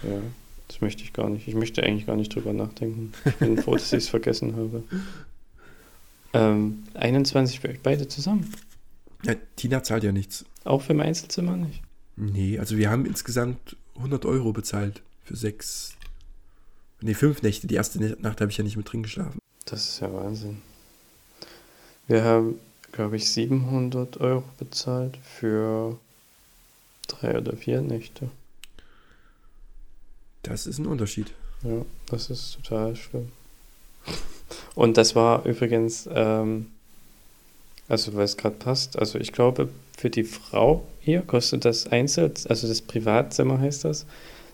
[0.02, 0.18] Ja,
[0.66, 1.46] das möchte ich gar nicht.
[1.46, 3.12] Ich möchte eigentlich gar nicht drüber nachdenken.
[3.26, 4.82] Ich bin froh, dass ich es vergessen habe.
[6.34, 8.52] Ähm, 21 für euch beide zusammen.
[9.24, 10.44] Ja, Tina zahlt ja nichts.
[10.64, 11.82] Auch für mein Einzelzimmer nicht.
[12.16, 15.94] Nee, also wir haben insgesamt 100 Euro bezahlt für sechs,
[17.00, 17.66] nee, fünf Nächte.
[17.66, 19.38] Die erste Nacht habe ich ja nicht mit drin geschlafen.
[19.66, 20.62] Das ist ja Wahnsinn.
[22.06, 22.58] Wir haben,
[22.92, 25.98] glaube ich, 700 Euro bezahlt für
[27.06, 28.30] drei oder vier Nächte.
[30.42, 31.32] Das ist ein Unterschied.
[31.62, 33.30] Ja, das ist total schlimm.
[34.74, 36.68] Und das war übrigens, ähm,
[37.88, 42.32] also weil es gerade passt, also ich glaube, für die Frau hier kostet das Einzel,
[42.48, 44.06] also das Privatzimmer heißt das.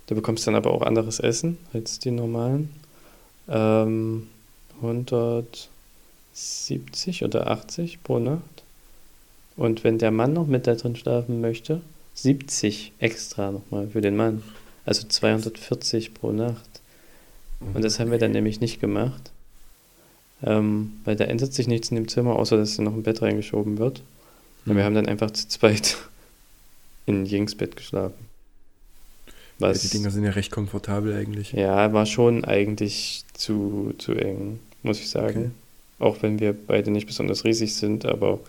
[0.07, 2.70] Du bekommst dann aber auch anderes Essen als die normalen.
[3.49, 4.29] Ähm,
[4.81, 8.62] 170 oder 80 pro Nacht.
[9.57, 11.81] Und wenn der Mann noch mit da drin schlafen möchte,
[12.14, 14.42] 70 extra nochmal für den Mann.
[14.85, 16.81] Also 240 pro Nacht.
[17.73, 19.31] Und das haben wir dann nämlich nicht gemacht.
[20.46, 23.78] Ähm, weil da ändert sich nichts in dem Zimmer, außer dass noch ein Bett reingeschoben
[23.78, 24.02] wird.
[24.66, 25.96] Und wir haben dann einfach zu zweit
[27.07, 28.14] in Jings Bett geschlafen.
[29.59, 31.52] Ja, Was, die Dinger sind ja recht komfortabel eigentlich.
[31.52, 35.54] ja, war schon eigentlich zu, zu eng, muss ich sagen.
[35.98, 38.40] Auch wenn wir beide nicht besonders riesig sind, aber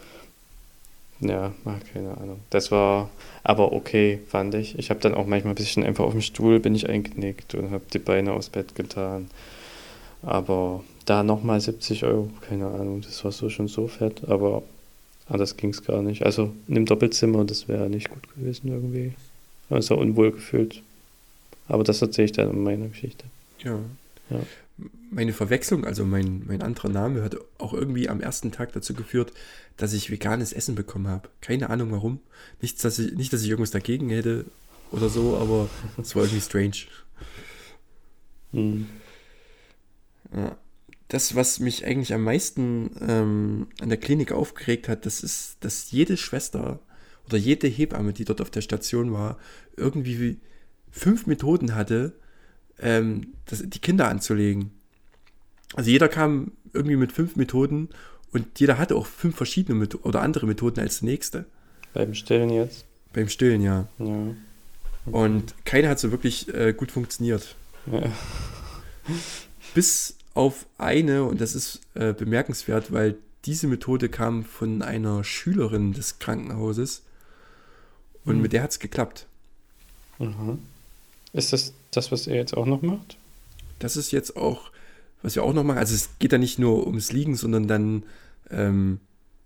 [1.21, 2.39] ja, ach, keine Ahnung.
[2.49, 3.09] Das war
[3.43, 4.77] aber okay, fand ich.
[4.79, 7.71] Ich habe dann auch manchmal ein bisschen einfach auf dem Stuhl bin ich eingenickt und
[7.71, 9.29] habe die Beine aufs Bett getan.
[10.25, 14.63] Aber da nochmal 70 Euro, keine Ahnung, das war so schon so fett, aber
[15.27, 16.25] anders ging es gar nicht.
[16.25, 19.13] Also in einem Doppelzimmer, das wäre nicht gut gewesen irgendwie.
[19.69, 20.81] Also unwohl gefühlt.
[21.67, 23.25] Aber das erzähle ich dann in meiner Geschichte.
[23.63, 23.79] Ja.
[24.29, 24.39] Ja.
[25.11, 29.31] Meine Verwechslung, also mein, mein anderer Name, hat auch irgendwie am ersten Tag dazu geführt,
[29.77, 31.29] dass ich veganes Essen bekommen habe.
[31.41, 32.19] Keine Ahnung warum.
[32.61, 34.45] Nichts, dass ich, nicht, dass ich irgendwas dagegen hätte
[34.91, 35.69] oder so, aber
[36.01, 36.75] es war irgendwie strange.
[38.51, 38.87] Hm.
[40.35, 40.57] Ja.
[41.07, 45.91] Das, was mich eigentlich am meisten ähm, an der Klinik aufgeregt hat, das ist, dass
[45.91, 46.79] jede Schwester
[47.27, 49.37] oder jede Hebamme, die dort auf der Station war,
[49.77, 50.39] irgendwie
[50.91, 52.13] fünf Methoden hatte,
[52.79, 54.71] ähm, das, die Kinder anzulegen.
[55.75, 57.89] Also jeder kam irgendwie mit fünf Methoden
[58.31, 61.45] und jeder hatte auch fünf verschiedene Methoden oder andere Methoden als die nächste.
[61.93, 62.85] Beim Stillen jetzt?
[63.13, 63.87] Beim Stillen, ja.
[63.99, 64.35] Ja.
[65.05, 67.55] Und keine hat so wirklich äh, gut funktioniert.
[67.91, 68.03] ja.
[69.73, 75.93] Bis auf eine, und das ist äh, bemerkenswert, weil diese Methode kam von einer Schülerin
[75.93, 77.01] des Krankenhauses
[78.25, 78.41] und Hm.
[78.43, 79.25] mit der hat es geklappt.
[80.19, 80.57] Aha.
[81.33, 83.17] Ist das das, was er jetzt auch noch macht?
[83.79, 84.71] Das ist jetzt auch,
[85.21, 85.79] was wir auch noch machen.
[85.79, 88.03] Also es geht da nicht nur ums Liegen, sondern dann
[88.51, 88.99] ähm,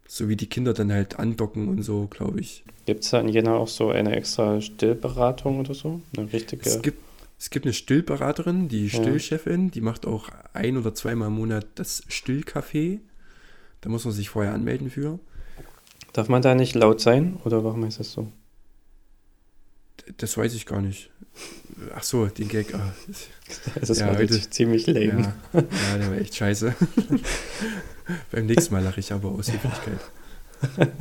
[0.08, 2.64] so wie die Kinder dann halt andocken und so, glaube ich.
[2.86, 6.02] Gibt es da in Jena auch so eine extra Stillberatung oder so?
[6.18, 6.68] Eine richtige?
[6.68, 7.00] Es gibt,
[7.40, 9.00] es gibt eine Stillberaterin, die Ja.
[9.00, 13.00] Stillchefin, die macht auch ein oder zweimal im Monat das Stillcafé.
[13.82, 15.20] Da muss man sich vorher anmelden für.
[16.12, 18.30] Darf man da nicht laut sein oder warum ist das so?
[20.18, 21.12] Das weiß ich gar nicht.
[21.96, 22.74] ach so, den Gag.
[22.74, 22.80] Oh,
[23.80, 25.34] das ja, war heute, ziemlich lame.
[25.54, 26.76] Ja, ja, der war echt scheiße.
[28.32, 30.00] Beim nächsten Mal lache ich aber aus Höflichkeit.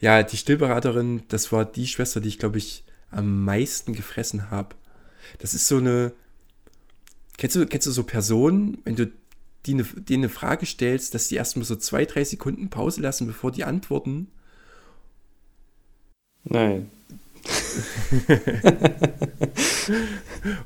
[0.00, 4.74] ja, die Stillberaterin, das war die Schwester, die ich, glaube ich, am meisten gefressen habe.
[5.38, 6.12] Das ist so eine.
[7.36, 9.12] Kennst du, kennst du so Personen, wenn du
[9.66, 13.26] die eine, denen eine Frage stellst, dass die erstmal so zwei, drei Sekunden Pause lassen,
[13.26, 14.28] bevor die antworten?
[16.44, 16.90] Nein.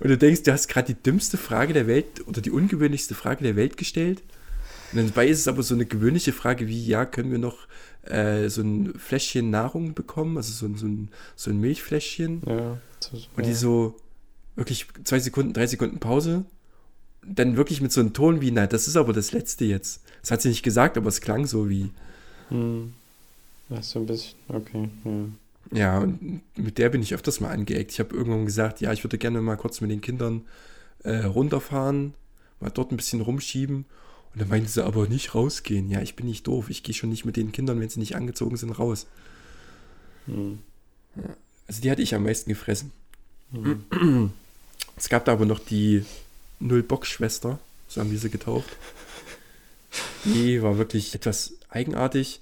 [0.01, 3.45] und du denkst, du hast gerade die dümmste Frage der Welt oder die ungewöhnlichste Frage
[3.45, 4.23] der Welt gestellt.
[4.93, 7.67] Und dabei ist es aber so eine gewöhnliche Frage wie, ja, können wir noch
[8.03, 12.43] äh, so ein Fläschchen Nahrung bekommen, also so ein, so ein, so ein Milchfläschchen.
[12.47, 12.79] Ja,
[13.37, 13.97] und die so
[14.57, 16.45] wirklich zwei Sekunden, drei Sekunden Pause.
[17.25, 20.03] Dann wirklich mit so einem Ton wie, na, das ist aber das Letzte jetzt.
[20.23, 21.91] Das hat sie nicht gesagt, aber es klang so wie.
[22.49, 22.93] Hm.
[23.71, 25.25] Ach, so ein bisschen, okay, ja.
[25.71, 27.93] Ja, und mit der bin ich öfters mal angeeckt.
[27.93, 30.43] Ich habe irgendwann gesagt, ja, ich würde gerne mal kurz mit den Kindern
[31.03, 32.13] äh, runterfahren,
[32.61, 33.87] mal dort ein bisschen rumschieben.
[34.33, 35.91] Und dann meinte sie aber nicht rausgehen.
[35.91, 36.69] Ja, ich bin nicht doof.
[36.69, 39.07] Ich gehe schon nicht mit den Kindern, wenn sie nicht angezogen sind, raus.
[40.27, 40.59] Hm.
[41.67, 42.93] Also die hatte ich am meisten gefressen.
[43.53, 44.33] Hm.
[45.03, 46.05] Es gab da aber noch die
[46.61, 48.69] Null-Bock-Schwester, so haben wir sie getauft.
[50.25, 52.41] Die war wirklich etwas eigenartig.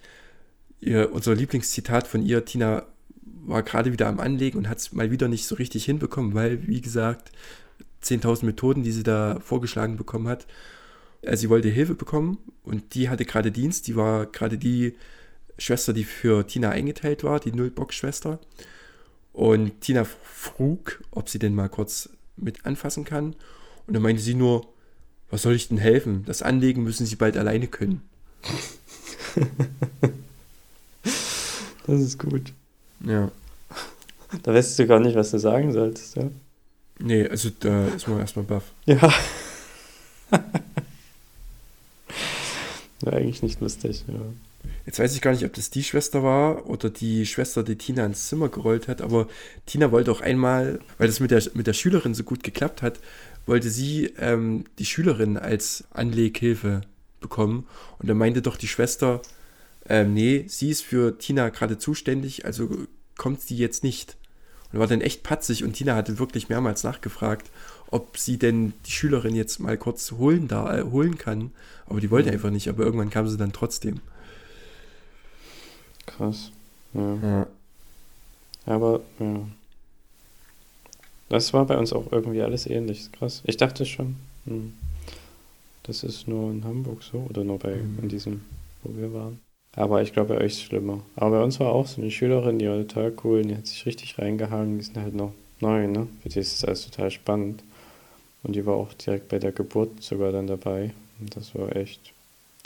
[0.83, 2.85] Ihr, unser Lieblingszitat von ihr, Tina
[3.47, 6.69] war gerade wieder am Anlegen und hat es mal wieder nicht so richtig hinbekommen, weil,
[6.69, 7.33] wie gesagt,
[8.05, 10.47] 10.000 Methoden, die sie da vorgeschlagen bekommen hat.
[11.25, 13.87] Also sie wollte Hilfe bekommen und die hatte gerade Dienst.
[13.87, 14.97] Die war gerade die
[15.57, 18.39] Schwester, die für Tina eingeteilt war, die Nullbox-Schwester.
[19.33, 23.35] Und Tina frug, ob sie denn mal kurz mit anfassen kann.
[23.87, 24.67] Und dann meinte sie nur,
[25.31, 26.25] was soll ich denn helfen?
[26.25, 28.03] Das Anlegen müssen sie bald alleine können.
[31.87, 32.53] das ist gut.
[33.05, 33.31] Ja.
[34.43, 36.31] Da weißt du gar nicht, was du sagen solltest, ja?
[36.99, 38.65] Nee, also da ist man erstmal baff.
[38.85, 39.01] Ja.
[43.01, 44.21] War eigentlich nicht lustig, ja.
[44.87, 48.05] Jetzt weiß ich gar nicht, ob das die Schwester war oder die Schwester, die Tina
[48.07, 49.29] ins Zimmer gerollt hat, aber
[49.67, 52.99] Tina wollte auch einmal, weil das mit der, mit der Schülerin so gut geklappt hat,
[53.47, 56.83] wollte sie ähm, die Schülerin als Anleghilfe
[57.21, 57.67] bekommen.
[57.99, 59.23] Und dann meinte doch die Schwester,
[59.89, 62.69] ähm, nee, sie ist für Tina gerade zuständig, also
[63.17, 64.17] kommt sie jetzt nicht.
[64.73, 67.51] Und war dann echt patzig und Tina hatte wirklich mehrmals nachgefragt,
[67.91, 71.53] ob sie denn die Schülerin jetzt mal kurz holen, da, äh, holen kann.
[71.87, 72.35] Aber die wollte mhm.
[72.35, 74.01] einfach nicht, aber irgendwann kam sie dann trotzdem.
[76.17, 76.51] Krass.
[76.95, 77.15] Ja.
[77.23, 77.47] ja.
[78.67, 79.41] Aber, ja.
[81.29, 83.11] Das war bei uns auch irgendwie alles ähnlich.
[83.13, 83.43] Krass.
[83.45, 84.73] Ich dachte schon, hm,
[85.85, 88.01] das ist nur in Hamburg so oder nur bei mhm.
[88.03, 88.41] in diesem,
[88.83, 89.41] wo wir waren.
[89.77, 91.01] Aber ich glaube, bei euch ist es schlimmer.
[91.15, 93.87] Aber bei uns war auch so eine Schülerin, die war total cool, die hat sich
[93.87, 96.09] richtig reingehangen, die sind halt noch neu, ne?
[96.23, 97.63] Für die ist es alles total spannend.
[98.43, 100.93] Und die war auch direkt bei der Geburt sogar dann dabei.
[101.21, 102.13] Und das war echt,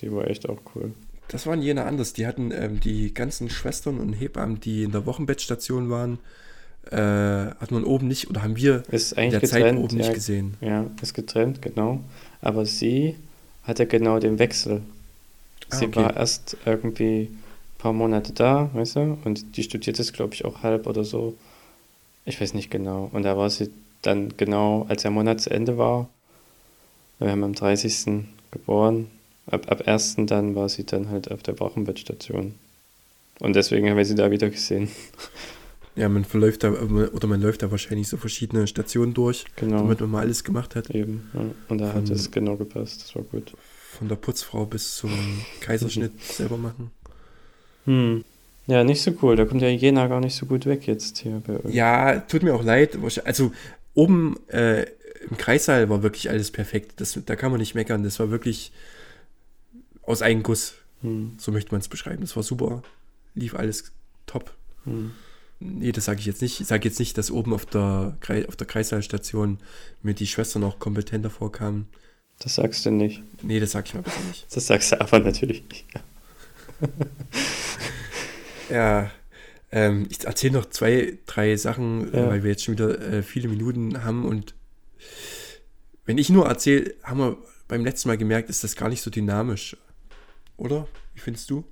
[0.01, 0.95] die war echt auch cool.
[1.29, 2.13] Das waren jene anders.
[2.13, 6.19] Die hatten ähm, die ganzen Schwestern und Hebammen, die in der Wochenbettstation waren,
[6.91, 9.97] äh, hat man oben nicht, oder haben wir ist eigentlich in der getrennt, Zeit oben
[9.97, 10.55] ja, nicht gesehen.
[10.61, 12.01] Ja, ist getrennt, genau.
[12.41, 13.17] Aber sie
[13.63, 14.83] hatte genau den Wechsel.
[15.71, 15.97] Ah, sie okay.
[15.97, 17.43] war erst irgendwie ein
[17.79, 21.35] paar Monate da, weißt du, und die studiert es, glaube ich, auch halb oder so.
[22.27, 23.09] Ich weiß nicht genau.
[23.13, 23.71] Und da war sie
[24.03, 26.09] dann genau, als der Monat zu Ende war,
[27.19, 28.27] wir haben am 30.
[28.51, 29.11] geboren,
[29.47, 30.17] ab, ab 1.
[30.27, 32.55] dann war sie dann halt auf der Wochenbettstation.
[33.41, 34.89] Und deswegen haben wir sie da wieder gesehen.
[35.97, 39.79] Ja, man verläuft da, oder man läuft da wahrscheinlich so verschiedene Stationen durch, genau.
[39.79, 40.91] damit man mal alles gemacht hat.
[40.91, 41.43] Eben, ja.
[41.69, 43.53] Und da hat es genau gepasst, das war gut.
[43.97, 45.13] Von der Putzfrau bis zum
[45.61, 46.91] Kaiserschnitt selber machen.
[47.85, 48.25] Hm.
[48.67, 49.37] Ja, nicht so cool.
[49.37, 51.41] Da kommt ja Jena gar nicht so gut weg jetzt hier.
[51.47, 52.99] Bei ja, tut mir auch leid.
[53.25, 53.53] Also
[53.95, 54.87] oben äh,
[55.31, 56.95] im Kreissaal war wirklich alles perfekt.
[57.01, 58.03] Das, da kann man nicht meckern.
[58.03, 58.73] Das war wirklich
[60.07, 60.75] aus einem Guss.
[61.03, 61.37] Hm.
[61.39, 62.21] So möchte man es beschreiben.
[62.21, 62.83] Das war super.
[63.35, 63.93] Lief alles
[64.27, 64.55] top.
[64.85, 65.13] Hm.
[65.61, 66.61] Nee, das sage ich jetzt nicht.
[66.61, 68.17] Ich sage jetzt nicht, dass oben auf der,
[68.49, 69.59] auf der Kreissaalstation
[70.03, 71.89] mir die Schwestern auch kompetenter vorkamen.
[72.39, 73.23] Das sagst du nicht.
[73.43, 74.47] Nee, das sag ich mal bitte nicht.
[74.55, 75.87] Das sagst du aber natürlich nicht.
[78.71, 79.11] ja,
[79.71, 82.29] ähm, ich erzähle noch zwei, drei Sachen, ja.
[82.29, 84.55] weil wir jetzt schon wieder äh, viele Minuten haben und
[86.05, 89.11] wenn ich nur erzähle, haben wir beim letzten Mal gemerkt, ist das gar nicht so
[89.11, 89.77] dynamisch.
[90.57, 90.87] Oder?
[91.15, 91.65] Wie findest du?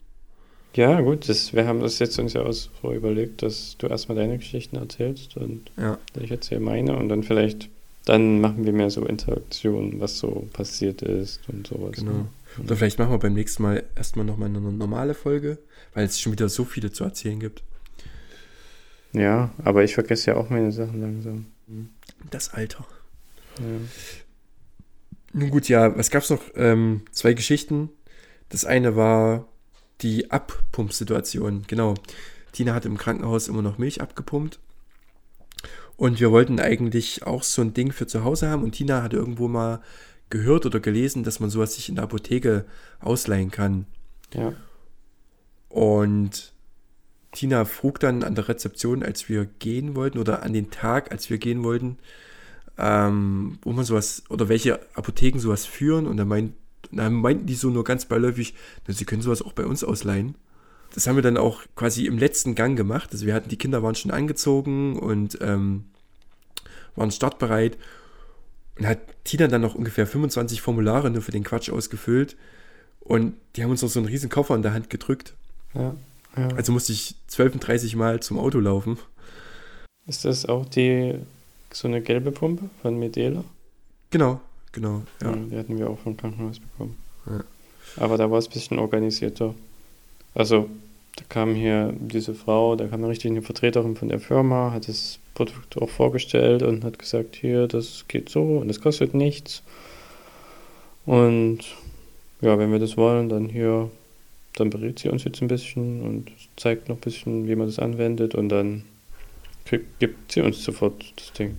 [0.74, 4.16] Ja, gut, das, wir haben das jetzt uns ja auch so überlegt, dass du erstmal
[4.16, 5.98] deine Geschichten erzählst und ja.
[6.18, 7.68] ich erzähle meine und dann vielleicht,
[8.06, 11.96] dann machen wir mehr so Interaktionen, was so passiert ist und sowas.
[11.96, 12.12] Genau.
[12.12, 12.26] Ne?
[12.64, 15.58] Oder vielleicht machen wir beim nächsten Mal erstmal nochmal eine normale Folge,
[15.92, 17.62] weil es schon wieder so viele zu erzählen gibt.
[19.12, 21.46] Ja, aber ich vergesse ja auch meine Sachen langsam.
[22.30, 22.86] Das Alter.
[23.58, 23.64] Ja.
[25.34, 26.42] Nun gut, ja, was gab es noch?
[26.56, 27.90] Ähm, zwei Geschichten.
[28.52, 29.48] Das eine war
[30.02, 31.64] die Abpumpsituation.
[31.68, 31.94] Genau.
[32.52, 34.60] Tina hat im Krankenhaus immer noch Milch abgepumpt.
[35.96, 38.62] Und wir wollten eigentlich auch so ein Ding für zu Hause haben.
[38.62, 39.80] Und Tina hatte irgendwo mal
[40.28, 42.66] gehört oder gelesen, dass man sowas sich in der Apotheke
[43.00, 43.86] ausleihen kann.
[44.34, 44.52] Ja.
[45.70, 46.52] Und
[47.32, 51.30] Tina frug dann an der Rezeption, als wir gehen wollten, oder an den Tag, als
[51.30, 51.96] wir gehen wollten,
[52.76, 56.06] ähm, wo man sowas, oder welche Apotheken sowas führen.
[56.06, 56.52] Und dann, meint,
[56.92, 58.54] dann meinten die so nur ganz beiläufig,
[58.86, 60.34] na, sie können sowas auch bei uns ausleihen.
[60.94, 63.10] Das haben wir dann auch quasi im letzten Gang gemacht.
[63.12, 65.84] Also wir hatten, die Kinder waren schon angezogen und ähm,
[66.96, 67.78] waren startbereit.
[68.78, 72.36] Und hat Tina dann noch ungefähr 25 Formulare nur für den Quatsch ausgefüllt.
[73.00, 75.34] Und die haben uns noch so einen riesen Koffer in der Hand gedrückt.
[75.74, 75.94] Ja,
[76.36, 76.48] ja.
[76.56, 78.98] Also musste ich 12, 30 Mal zum Auto laufen.
[80.06, 81.18] Ist das auch die
[81.72, 83.44] so eine gelbe Pumpe von Medela?
[84.10, 84.40] Genau,
[84.72, 85.02] genau.
[85.22, 85.30] Ja.
[85.30, 86.96] ja die hatten wir auch vom Krankenhaus bekommen.
[87.26, 87.44] Ja.
[87.96, 89.54] Aber da war es ein bisschen organisierter.
[90.34, 90.68] Also,
[91.16, 95.18] da kam hier diese Frau, da kam richtig eine Vertreterin von der Firma, hat das
[95.34, 99.62] Produkt auch vorgestellt und hat gesagt, hier, das geht so und das kostet nichts.
[101.04, 101.60] Und
[102.40, 103.90] ja, wenn wir das wollen, dann hier,
[104.54, 107.78] dann berät sie uns jetzt ein bisschen und zeigt noch ein bisschen, wie man das
[107.78, 108.84] anwendet und dann
[109.64, 111.56] kriegt, gibt sie uns sofort das Ding.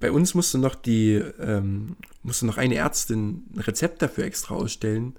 [0.00, 5.14] Bei uns musste noch die, ähm, musste noch eine Ärztin ein Rezept dafür extra ausstellen.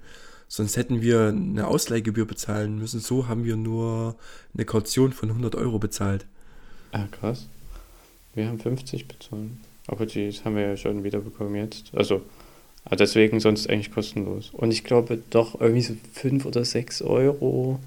[0.48, 3.00] Sonst hätten wir eine Ausleihgebühr bezahlen müssen.
[3.00, 4.16] So haben wir nur
[4.54, 6.26] eine Kaution von 100 Euro bezahlt.
[6.92, 7.48] Ah, krass.
[8.34, 9.50] Wir haben 50 bezahlt.
[9.88, 11.90] Aber die haben wir ja schon wiederbekommen jetzt.
[11.94, 12.22] Also,
[12.84, 14.50] ah, deswegen sonst eigentlich kostenlos.
[14.52, 17.80] Und ich glaube doch irgendwie so 5 oder 6 Euro,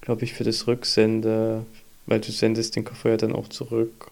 [0.00, 1.64] glaube ich, für das Rücksende,
[2.06, 4.11] weil du sendest den Koffer ja dann auch zurück.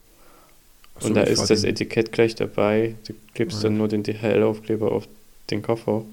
[1.00, 2.94] So, und da ist das Etikett gleich dabei.
[3.06, 3.64] Du gibst ja.
[3.64, 5.08] dann nur den DHL-Aufkleber auf
[5.50, 6.04] den Koffer.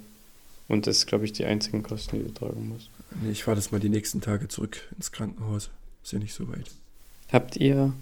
[0.68, 2.90] Und das ist, glaube ich, die einzigen Kosten, die du tragen musst.
[3.22, 5.70] Nee, ich fahre das mal die nächsten Tage zurück ins Krankenhaus.
[6.04, 6.72] Ist ja nicht so weit.
[7.32, 7.94] Habt ihr,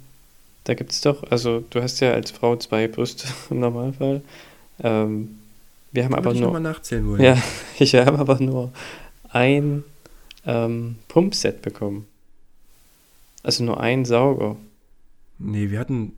[0.64, 4.22] da gibt es doch, also du hast ja als Frau zwei Brüste im Normalfall.
[4.80, 5.40] Ähm,
[5.92, 6.52] wir haben aber ich nur.
[6.52, 7.22] mal nachzählen wollen.
[7.22, 7.42] Ja,
[7.80, 8.72] ich habe aber nur
[9.30, 9.84] ein
[10.46, 12.08] ähm, Pumpset bekommen.
[13.44, 14.58] Also nur ein Sauger.
[15.38, 16.14] Nee, wir hatten,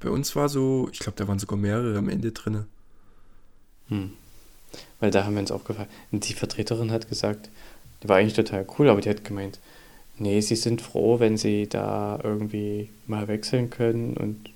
[0.00, 2.64] bei uns war so, ich glaube, da waren sogar mehrere am Ende drin.
[3.88, 4.12] Hm.
[4.98, 5.88] Weil da haben wir uns aufgefallen.
[6.10, 7.50] Und die Vertreterin hat gesagt,
[8.02, 9.58] die war eigentlich total cool, aber die hat gemeint,
[10.18, 14.50] nee, sie sind froh, wenn sie da irgendwie mal wechseln können und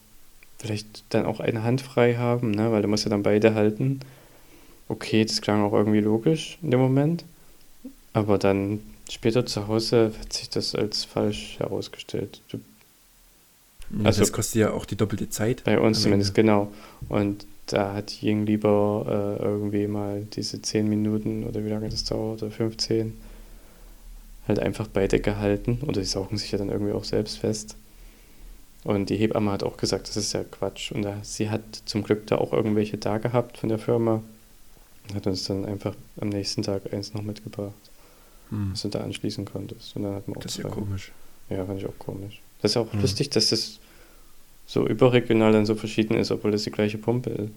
[0.59, 2.73] vielleicht dann auch eine Hand frei haben, ne?
[2.73, 4.01] weil du musst ja dann beide halten.
[4.89, 7.25] Okay, das klang auch irgendwie logisch in dem Moment.
[8.13, 8.81] Aber dann
[9.11, 12.41] später zu Hause hat sich das als falsch herausgestellt.
[12.49, 12.61] Du,
[13.99, 15.65] ja, also, das kostet ja auch die doppelte Zeit.
[15.65, 16.73] Bei uns zumindest, genau.
[17.09, 22.05] Und da hat Ying lieber äh, irgendwie mal diese 10 Minuten oder wie lange das
[22.05, 23.15] dauert, oder 15,
[24.47, 25.81] halt einfach beide gehalten.
[25.83, 27.77] Oder die saugen sich ja dann irgendwie auch selbst fest.
[28.85, 30.93] Und die Hebamme hat auch gesagt, das ist ja Quatsch.
[30.93, 34.23] Und da, sie hat zum Glück da auch irgendwelche da gehabt von der Firma.
[35.09, 37.73] Und hat uns dann einfach am nächsten Tag eins noch mitgebracht,
[38.51, 38.73] hm.
[38.73, 39.97] was du da anschließen konntest.
[39.97, 41.13] Und dann hat man auch das ist ja komisch.
[41.49, 42.41] Ja, fand ich auch komisch.
[42.61, 43.01] Das ist ja auch hm.
[43.01, 43.79] lustig, dass das
[44.67, 47.53] so überregional dann so verschieden ist, obwohl das die gleiche Pumpe ist.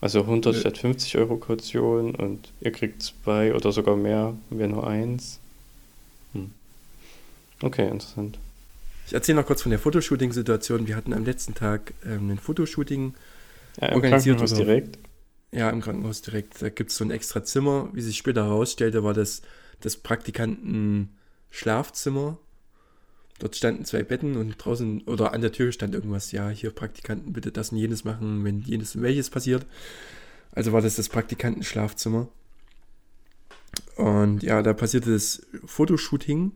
[0.00, 0.60] Also 100 ja.
[0.60, 5.40] statt 50 Euro Kaution und ihr kriegt zwei oder sogar mehr, wäre nur eins.
[6.34, 6.52] Hm.
[7.62, 8.38] Okay, interessant.
[9.06, 10.86] Ich erzähle noch kurz von der Fotoshooting-Situation.
[10.86, 13.14] Wir hatten am letzten Tag ähm, ein Fotoshooting
[13.80, 14.36] ja, im organisiert.
[14.36, 14.98] Krankenhaus oder, direkt?
[15.50, 16.62] Ja, im Krankenhaus direkt.
[16.62, 17.88] Da gibt es so ein extra Zimmer.
[17.92, 19.42] Wie sich später herausstellte, war das
[19.80, 21.16] das Praktikanten
[21.50, 22.38] Schlafzimmer
[23.38, 27.32] Dort standen zwei Betten und draußen oder an der Tür stand irgendwas, ja, hier Praktikanten
[27.32, 29.64] bitte das und jenes machen, wenn jenes und welches passiert.
[30.52, 32.28] Also war das das Praktikantenschlafzimmer.
[33.96, 36.52] Und ja, da passierte das Fotoshooting.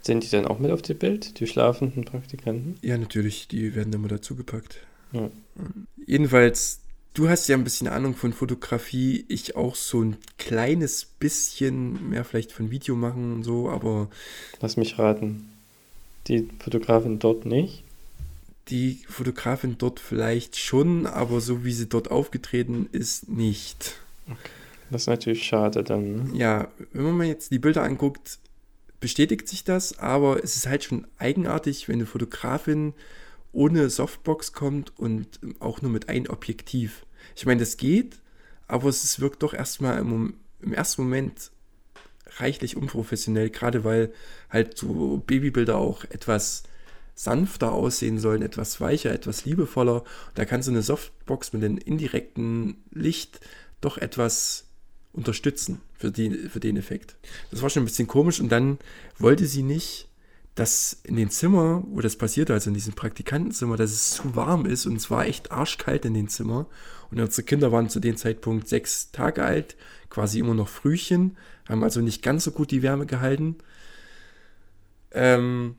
[0.00, 2.76] Sind die dann auch mit auf dem Bild, die schlafenden Praktikanten?
[2.82, 4.80] Ja, natürlich, die werden immer dazugepackt.
[5.12, 5.30] Ja.
[6.06, 6.80] Jedenfalls,
[7.14, 12.24] du hast ja ein bisschen Ahnung von Fotografie, ich auch so ein kleines bisschen mehr
[12.24, 14.08] vielleicht von Video machen und so, aber.
[14.60, 15.50] Lass mich raten.
[16.28, 17.84] Die Fotografin dort nicht?
[18.68, 23.94] Die Fotografin dort vielleicht schon, aber so wie sie dort aufgetreten ist, nicht.
[24.26, 24.36] Okay.
[24.90, 26.32] Das ist natürlich schade dann.
[26.32, 26.38] Ne?
[26.38, 28.38] Ja, wenn man jetzt die Bilder anguckt,
[29.00, 32.94] bestätigt sich das, aber es ist halt schon eigenartig, wenn eine Fotografin
[33.52, 37.06] ohne Softbox kommt und auch nur mit einem Objektiv.
[37.36, 38.18] Ich meine, das geht,
[38.66, 41.50] aber es wirkt doch erstmal im, im ersten Moment
[42.36, 44.12] reichlich unprofessionell, gerade weil
[44.50, 46.64] halt so Babybilder auch etwas
[47.14, 50.04] sanfter aussehen sollen, etwas weicher, etwas liebevoller.
[50.34, 53.40] Da kann so eine Softbox mit dem indirekten Licht
[53.80, 54.66] doch etwas
[55.12, 57.16] unterstützen für, die, für den Effekt.
[57.50, 58.78] Das war schon ein bisschen komisch und dann
[59.18, 60.07] wollte sie nicht,
[60.58, 64.66] dass in den Zimmer, wo das passiert, also in diesem Praktikantenzimmer, dass es zu warm
[64.66, 66.66] ist und es war echt arschkalt in den Zimmer
[67.12, 69.76] und unsere Kinder waren zu dem Zeitpunkt sechs Tage alt,
[70.10, 71.36] quasi immer noch Frühchen,
[71.68, 73.58] haben also nicht ganz so gut die Wärme gehalten.
[75.12, 75.76] Ähm,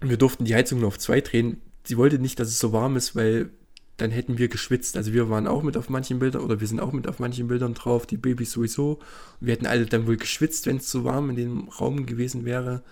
[0.00, 1.60] wir durften die Heizung nur auf zwei drehen.
[1.84, 3.50] Sie wollte nicht, dass es so warm ist, weil
[3.98, 4.96] dann hätten wir geschwitzt.
[4.96, 7.48] Also wir waren auch mit auf manchen Bildern oder wir sind auch mit auf manchen
[7.48, 8.98] Bildern drauf, die Babys sowieso.
[9.40, 12.82] Wir hätten alle dann wohl geschwitzt, wenn es zu warm in dem Raum gewesen wäre.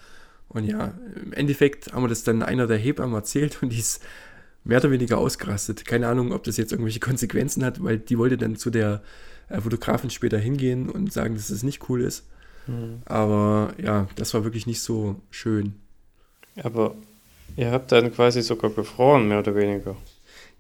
[0.49, 4.03] Und ja, im Endeffekt haben wir das dann einer der Hebammen erzählt und die ist
[4.65, 5.85] mehr oder weniger ausgerastet.
[5.85, 9.03] Keine Ahnung, ob das jetzt irgendwelche Konsequenzen hat, weil die wollte dann zu der
[9.49, 12.27] äh, Fotografin später hingehen und sagen, dass es nicht cool ist.
[12.67, 13.03] Mhm.
[13.05, 15.75] Aber ja, das war wirklich nicht so schön.
[16.63, 16.95] Aber
[17.57, 19.97] ihr habt dann quasi sogar gefroren, mehr oder weniger.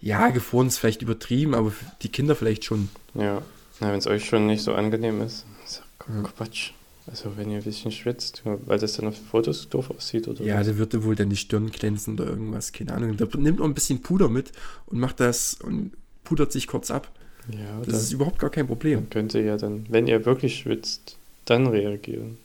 [0.00, 1.72] Ja, gefroren ist vielleicht übertrieben, aber
[2.02, 2.88] die Kinder vielleicht schon.
[3.14, 3.42] Ja,
[3.80, 6.72] wenn es euch schon nicht so angenehm ist, ist ja Quatsch.
[7.10, 10.62] Also wenn ihr ein bisschen schwitzt, weil das dann auf Fotos doof aussieht oder Ja,
[10.62, 13.16] da würde wohl dann die Stirn glänzen oder irgendwas, keine Ahnung.
[13.16, 14.52] Da nimmt man ein bisschen Puder mit
[14.86, 15.92] und macht das und
[16.24, 17.10] pudert sich kurz ab.
[17.50, 19.00] Ja, das ist überhaupt gar kein Problem.
[19.00, 22.36] Man könnte ja dann, wenn ihr wirklich schwitzt, dann reagieren.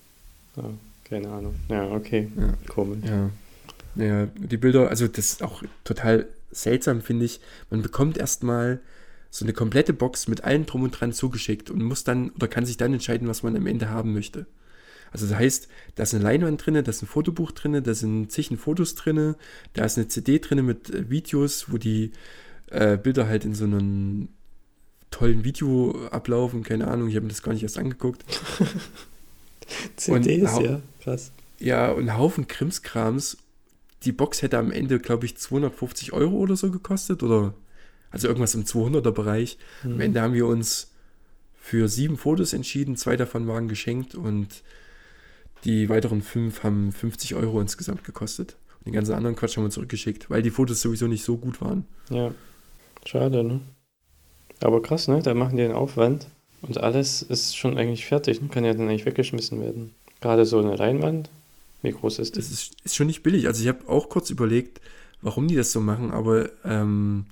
[0.55, 0.69] Ja,
[1.03, 1.55] keine Ahnung.
[1.67, 2.29] Ja, okay.
[2.37, 2.53] Ja.
[2.69, 3.03] Komisch.
[3.05, 3.29] Ja.
[4.01, 7.41] ja, die Bilder, also das ist auch total seltsam, finde ich.
[7.69, 8.79] Man bekommt erstmal
[9.33, 12.67] so eine komplette Box mit allem drum und dran zugeschickt und muss dann oder kann
[12.67, 14.45] sich dann entscheiden, was man am Ende haben möchte.
[15.11, 18.31] Also das heißt, da ist eine Leinwand drin, da ist ein Fotobuch drin, da sind
[18.31, 19.33] zig Fotos drin,
[19.73, 22.11] da ist eine CD drin mit äh, Videos, wo die
[22.69, 24.27] äh, Bilder halt in so einem
[25.09, 28.23] tollen Video ablaufen, keine Ahnung, ich habe mir das gar nicht erst angeguckt.
[29.95, 31.31] CDs, ja, krass.
[31.57, 33.37] Ja, und ein Haufen Krimskrams.
[34.03, 37.55] Die Box hätte am Ende, glaube ich, 250 Euro oder so gekostet oder
[38.13, 39.57] also irgendwas im 200er Bereich.
[39.83, 39.93] Mhm.
[39.93, 40.91] Am Ende haben wir uns
[41.59, 44.63] für sieben Fotos entschieden, zwei davon waren geschenkt und
[45.65, 48.55] die weiteren fünf haben 50 Euro insgesamt gekostet.
[48.79, 51.61] Und den ganzen anderen Quatsch haben wir zurückgeschickt, weil die Fotos sowieso nicht so gut
[51.61, 51.85] waren.
[52.09, 52.33] Ja,
[53.05, 53.61] schade, ne?
[54.61, 55.21] Aber krass, ne?
[55.21, 56.27] Da machen die einen Aufwand
[56.61, 58.49] und alles ist schon eigentlich fertig, ne?
[58.49, 59.95] kann ja dann eigentlich weggeschmissen werden.
[60.21, 61.29] Gerade so eine Leinwand,
[61.81, 62.39] wie groß ist die?
[62.39, 63.47] Das ist, ist schon nicht billig.
[63.47, 64.81] Also ich habe auch kurz überlegt,
[65.21, 67.25] warum die das so machen, aber ähm,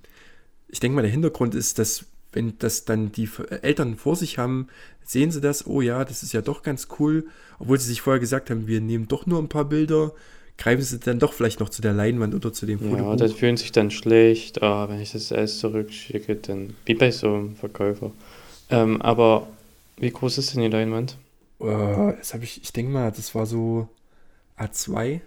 [0.72, 3.30] ich denke mal, der Hintergrund ist, dass wenn das dann die
[3.62, 4.68] Eltern vor sich haben,
[5.04, 7.28] sehen sie das, oh ja, das ist ja doch ganz cool,
[7.60, 10.14] obwohl sie sich vorher gesagt haben, wir nehmen doch nur ein paar Bilder,
[10.58, 12.96] greifen sie dann doch vielleicht noch zu der Leinwand oder zu dem Foto.
[12.96, 17.12] Ja, das fühlen sich dann schlecht, ah, wenn ich das alles zurückschicke, dann wie bei
[17.12, 18.12] so einem Verkäufer.
[18.70, 19.48] Ähm, aber
[19.98, 21.18] wie groß ist denn die Leinwand?
[21.60, 23.88] Uh, das habe ich, ich denke mal, das war so
[24.58, 25.20] A2.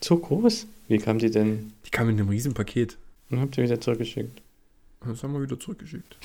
[0.00, 0.66] So groß?
[0.88, 1.72] Wie kam die denn?
[1.84, 2.98] Die kam in einem Riesenpaket.
[3.30, 4.42] Und habt ihr wieder zurückgeschickt?
[5.08, 6.16] Das haben wir wieder zurückgeschickt.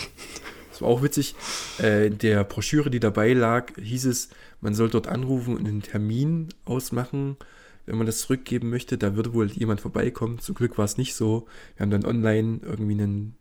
[0.72, 1.36] Das war auch witzig.
[1.80, 4.30] Äh, in der Broschüre, die dabei lag, hieß es,
[4.62, 7.38] man soll dort anrufen und einen Termin ausmachen,
[7.86, 8.98] wenn man das zurückgeben möchte.
[8.98, 10.40] Da würde wohl jemand vorbeikommen.
[10.40, 11.48] Zum Glück war es nicht so.
[11.76, 13.36] Wir haben dann online irgendwie einen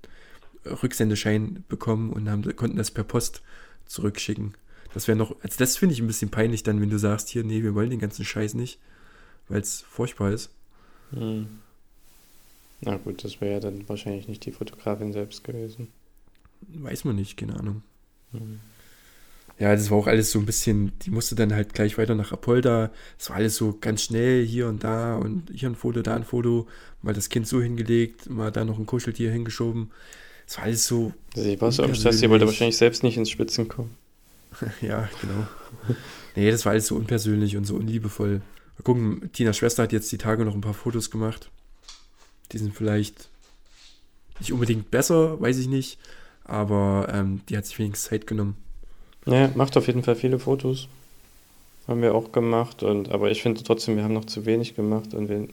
[0.65, 3.43] Rücksendeschein bekommen und haben, konnten das per Post
[3.87, 4.55] zurückschicken.
[4.93, 7.45] Das wäre noch, also das finde ich ein bisschen peinlich dann, wenn du sagst, hier,
[7.45, 8.81] nee, wir wollen den ganzen Scheiß nicht,
[9.49, 10.51] weil es furchtbar ist.
[11.13, 11.61] Hm.
[12.81, 15.89] Na gut, das wäre ja dann wahrscheinlich nicht die Fotografin selbst gewesen.
[16.69, 17.83] Weiß man nicht, keine Ahnung.
[18.33, 18.61] Mhm.
[19.59, 22.33] Ja, das war auch alles so ein bisschen, die musste dann halt gleich weiter nach
[22.33, 22.91] Apolda.
[23.19, 26.25] Das war alles so ganz schnell hier und da und hier ein Foto, da ein
[26.25, 26.67] Foto,
[27.03, 29.91] mal das Kind so hingelegt, mal da noch ein Kuscheltier hingeschoben.
[30.47, 31.13] Das war alles so.
[31.35, 33.95] Sie war so am Stress, sie wollte wahrscheinlich selbst nicht ins Spitzen kommen.
[34.81, 35.47] ja, genau.
[36.35, 38.41] nee, das war alles so unpersönlich und so unliebevoll.
[38.79, 41.51] Mal gucken, Tinas Schwester hat jetzt die Tage noch ein paar Fotos gemacht.
[42.53, 43.29] Die sind vielleicht
[44.39, 45.99] nicht unbedingt besser, weiß ich nicht,
[46.45, 48.57] aber ähm, die hat sich wenigstens Zeit genommen.
[49.27, 50.89] Ja, macht auf jeden Fall viele Fotos.
[51.87, 55.15] Haben wir auch gemacht, und, aber ich finde trotzdem, wir haben noch zu wenig gemacht
[55.15, 55.49] und wir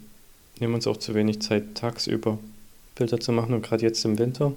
[0.59, 2.37] nehmen uns auch zu wenig Zeit, tagsüber
[2.95, 4.53] Bilder zu machen und gerade jetzt im Winter,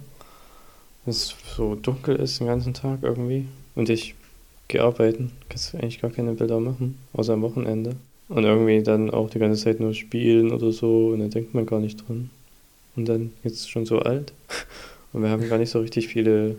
[1.05, 4.15] wenn es so dunkel ist den ganzen Tag irgendwie und ich
[4.67, 7.95] gehe arbeiten, kannst du eigentlich gar keine Bilder machen, außer am Wochenende.
[8.31, 11.65] Und irgendwie dann auch die ganze Zeit nur spielen oder so und dann denkt man
[11.65, 12.29] gar nicht dran.
[12.95, 14.33] Und dann jetzt schon so alt.
[15.13, 16.55] Und wir haben gar nicht so richtig viele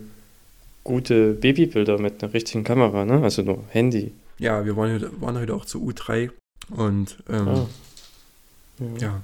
[0.83, 3.23] gute Babybilder mit einer richtigen Kamera, ne?
[3.23, 4.11] Also nur Handy.
[4.37, 6.29] Ja, wir waren, waren heute auch zu U3
[6.69, 7.67] und ähm, ah.
[8.79, 9.01] ja.
[9.01, 9.23] ja.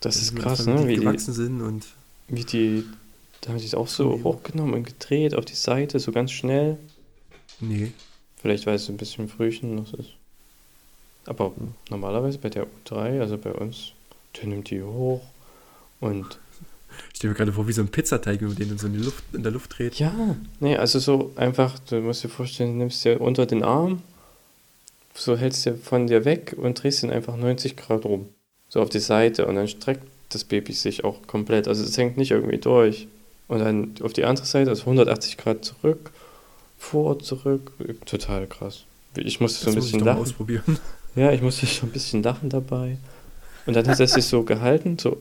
[0.00, 0.88] Das ist krass, ne?
[0.88, 1.86] Wie die gewachsen sind und
[2.26, 2.84] wie die,
[3.42, 6.78] da haben sie es auch so hochgenommen und gedreht auf die Seite, so ganz schnell.
[7.60, 7.92] Nee.
[8.40, 10.10] Vielleicht weil es ein bisschen Frühchen noch ist.
[11.26, 11.52] Aber
[11.90, 13.92] normalerweise bei der U3, also bei uns,
[14.36, 15.22] der nimmt die hoch
[16.00, 16.38] und.
[17.10, 18.98] Ich stelle mir gerade vor, wie so ein Pizzateig, man den in, so in, die
[18.98, 19.94] Luft, in der Luft dreht.
[19.94, 20.12] Ja,
[20.60, 24.02] nee, also so einfach, du musst dir vorstellen, du nimmst dir unter den Arm,
[25.14, 28.28] so hältst du von dir weg und drehst ihn einfach 90 Grad rum.
[28.68, 31.68] So auf die Seite und dann streckt das Baby sich auch komplett.
[31.68, 33.06] Also es hängt nicht irgendwie durch.
[33.48, 36.10] Und dann auf die andere Seite, also 180 Grad zurück,
[36.78, 37.72] vor, zurück.
[38.06, 38.84] Total krass.
[39.16, 40.20] Ich musste so ein bisschen lachen.
[40.20, 40.78] ausprobieren.
[41.14, 42.96] Ja, ich musste schon ein bisschen lachen dabei.
[43.66, 45.18] Und dann hat er sich so gehalten, so,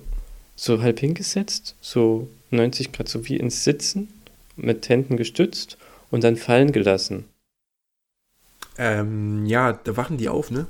[0.55, 4.07] so halb hingesetzt, so 90 Grad, so wie ins Sitzen,
[4.55, 5.77] mit Händen gestützt
[6.09, 7.25] und dann fallen gelassen.
[8.77, 10.65] Ähm, ja, da wachen die auf, ne?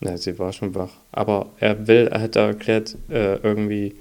[0.00, 0.92] Na, sie war schon wach.
[1.12, 3.96] Aber er will, er hat da erklärt, äh, irgendwie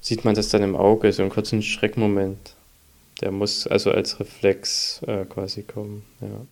[0.00, 2.54] sieht man das dann im Auge, so einen kurzen Schreckmoment.
[3.20, 6.46] Der muss also als Reflex äh, quasi kommen, ja.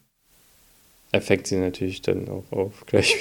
[1.12, 3.16] Er fängt sie natürlich dann auch auf, gleich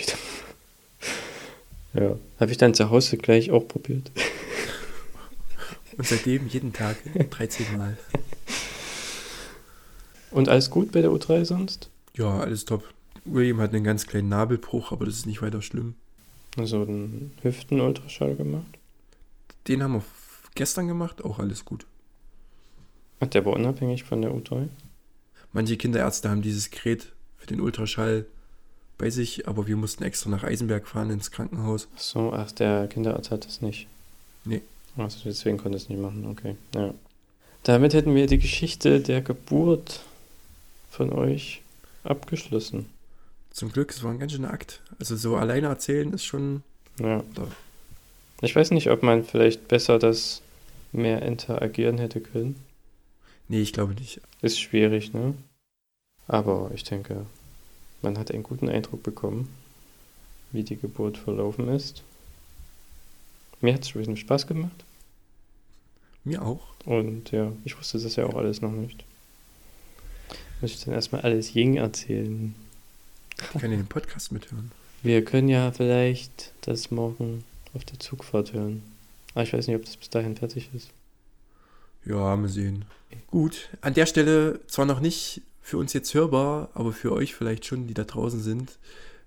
[1.94, 2.06] wieder.
[2.06, 2.20] ja.
[2.40, 4.12] Habe ich dann zu Hause gleich auch probiert.
[5.98, 6.98] Und seitdem jeden Tag
[7.32, 7.98] 13 Mal.
[10.32, 11.90] Und alles gut bei der U3 sonst?
[12.16, 12.84] Ja, alles top.
[13.26, 15.96] William hat einen ganz kleinen Nabelbruch, aber das ist nicht weiter schlimm.
[16.58, 18.78] Also einen Hüftenultraschall gemacht?
[19.68, 20.04] Den haben wir
[20.56, 21.86] gestern gemacht, auch alles gut.
[23.20, 24.70] Ach, der war unabhängig von der U3?
[25.52, 28.26] Manche Kinderärzte haben dieses Gerät für den Ultraschall
[29.00, 31.88] bei sich, aber wir mussten extra nach Eisenberg fahren ins Krankenhaus.
[31.96, 33.88] Ach so, ach, der Kinderarzt hat das nicht.
[34.46, 34.62] Nee.
[34.98, 36.56] Also deswegen konnte es nicht machen, okay.
[36.76, 36.94] Ja.
[37.64, 40.02] Damit hätten wir die Geschichte der Geburt
[40.90, 41.62] von euch
[42.04, 42.88] abgeschlossen.
[43.52, 44.82] Zum Glück, es war ein ganz schöner Akt.
[45.00, 46.64] Also so alleine erzählen ist schon.
[47.00, 47.24] Ja.
[48.42, 50.42] Ich weiß nicht, ob man vielleicht besser das
[50.92, 52.56] mehr interagieren hätte können.
[53.48, 54.22] Nee, ich glaube nicht.
[54.42, 55.34] Ist schwierig, ne?
[56.30, 57.26] Aber ich denke,
[58.04, 59.50] man hat einen guten Eindruck bekommen,
[60.52, 62.04] wie die Geburt verlaufen ist.
[63.62, 64.86] Mir hat es riesen Spaß gemacht.
[66.24, 66.62] Mir auch.
[66.86, 69.04] Und ja, ich wusste das ja auch alles noch nicht.
[70.62, 72.54] Muss ich dann erstmal alles Ying erzählen?
[73.56, 74.72] Ich kann den Podcast mithören.
[75.02, 78.84] Wir können ja vielleicht das morgen auf der Zugfahrt hören.
[79.34, 80.92] Aber ich weiß nicht, ob das bis dahin fertig ist.
[82.06, 82.86] Ja, mal sehen.
[83.28, 87.66] Gut, an der Stelle zwar noch nicht für uns jetzt hörbar, aber für euch vielleicht
[87.66, 88.78] schon, die da draußen sind.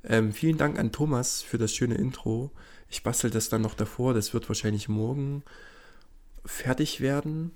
[0.05, 2.51] Ähm, vielen Dank an Thomas für das schöne Intro.
[2.90, 4.12] Ich bastel das dann noch davor.
[4.12, 5.45] Das wird wahrscheinlich morgen
[6.45, 7.53] fertig werden.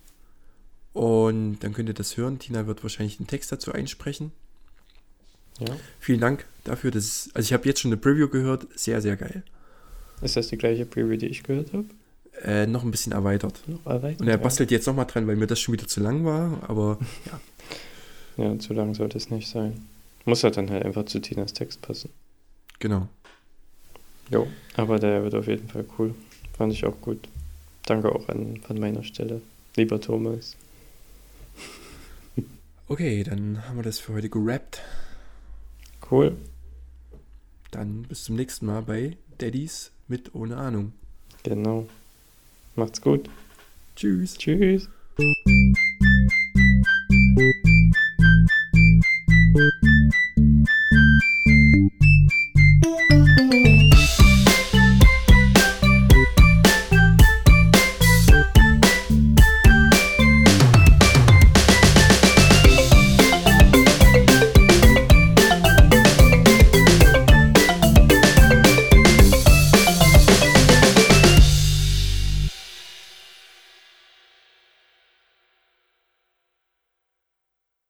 [0.93, 2.39] Und dann könnt ihr das hören.
[2.39, 4.32] Tina wird wahrscheinlich den Text dazu einsprechen.
[5.59, 5.76] Ja.
[5.99, 6.91] Vielen Dank dafür.
[6.91, 8.66] Dass, also ich habe jetzt schon eine Preview gehört.
[8.76, 9.43] Sehr, sehr geil.
[10.22, 11.87] Ist das die gleiche Preview, die ich gehört habe?
[12.43, 13.61] Äh, noch ein bisschen erweitert.
[13.66, 14.20] Noch erweitert?
[14.20, 16.62] Und er bastelt jetzt nochmal dran, weil mir das schon wieder zu lang war.
[16.68, 17.41] Aber ja.
[18.37, 19.87] Ja, zu lang sollte es nicht sein.
[20.24, 22.11] Muss halt dann halt einfach zu Tinas Text passen.
[22.78, 23.09] Genau.
[24.30, 26.14] Jo, aber der wird auf jeden Fall cool.
[26.57, 27.28] Fand ich auch gut.
[27.87, 29.41] Danke auch an, von meiner Stelle.
[29.76, 30.57] Lieber Thomas.
[32.89, 34.80] Okay, dann haben wir das für heute gerappt.
[36.09, 36.37] Cool.
[37.72, 40.93] Dann bis zum nächsten Mal bei Daddys mit ohne Ahnung.
[41.43, 41.89] Genau.
[42.76, 43.28] Macht's gut.
[43.97, 44.39] Tschüss.
[44.39, 44.89] Tschüss.
[49.57, 49.95] Thank you.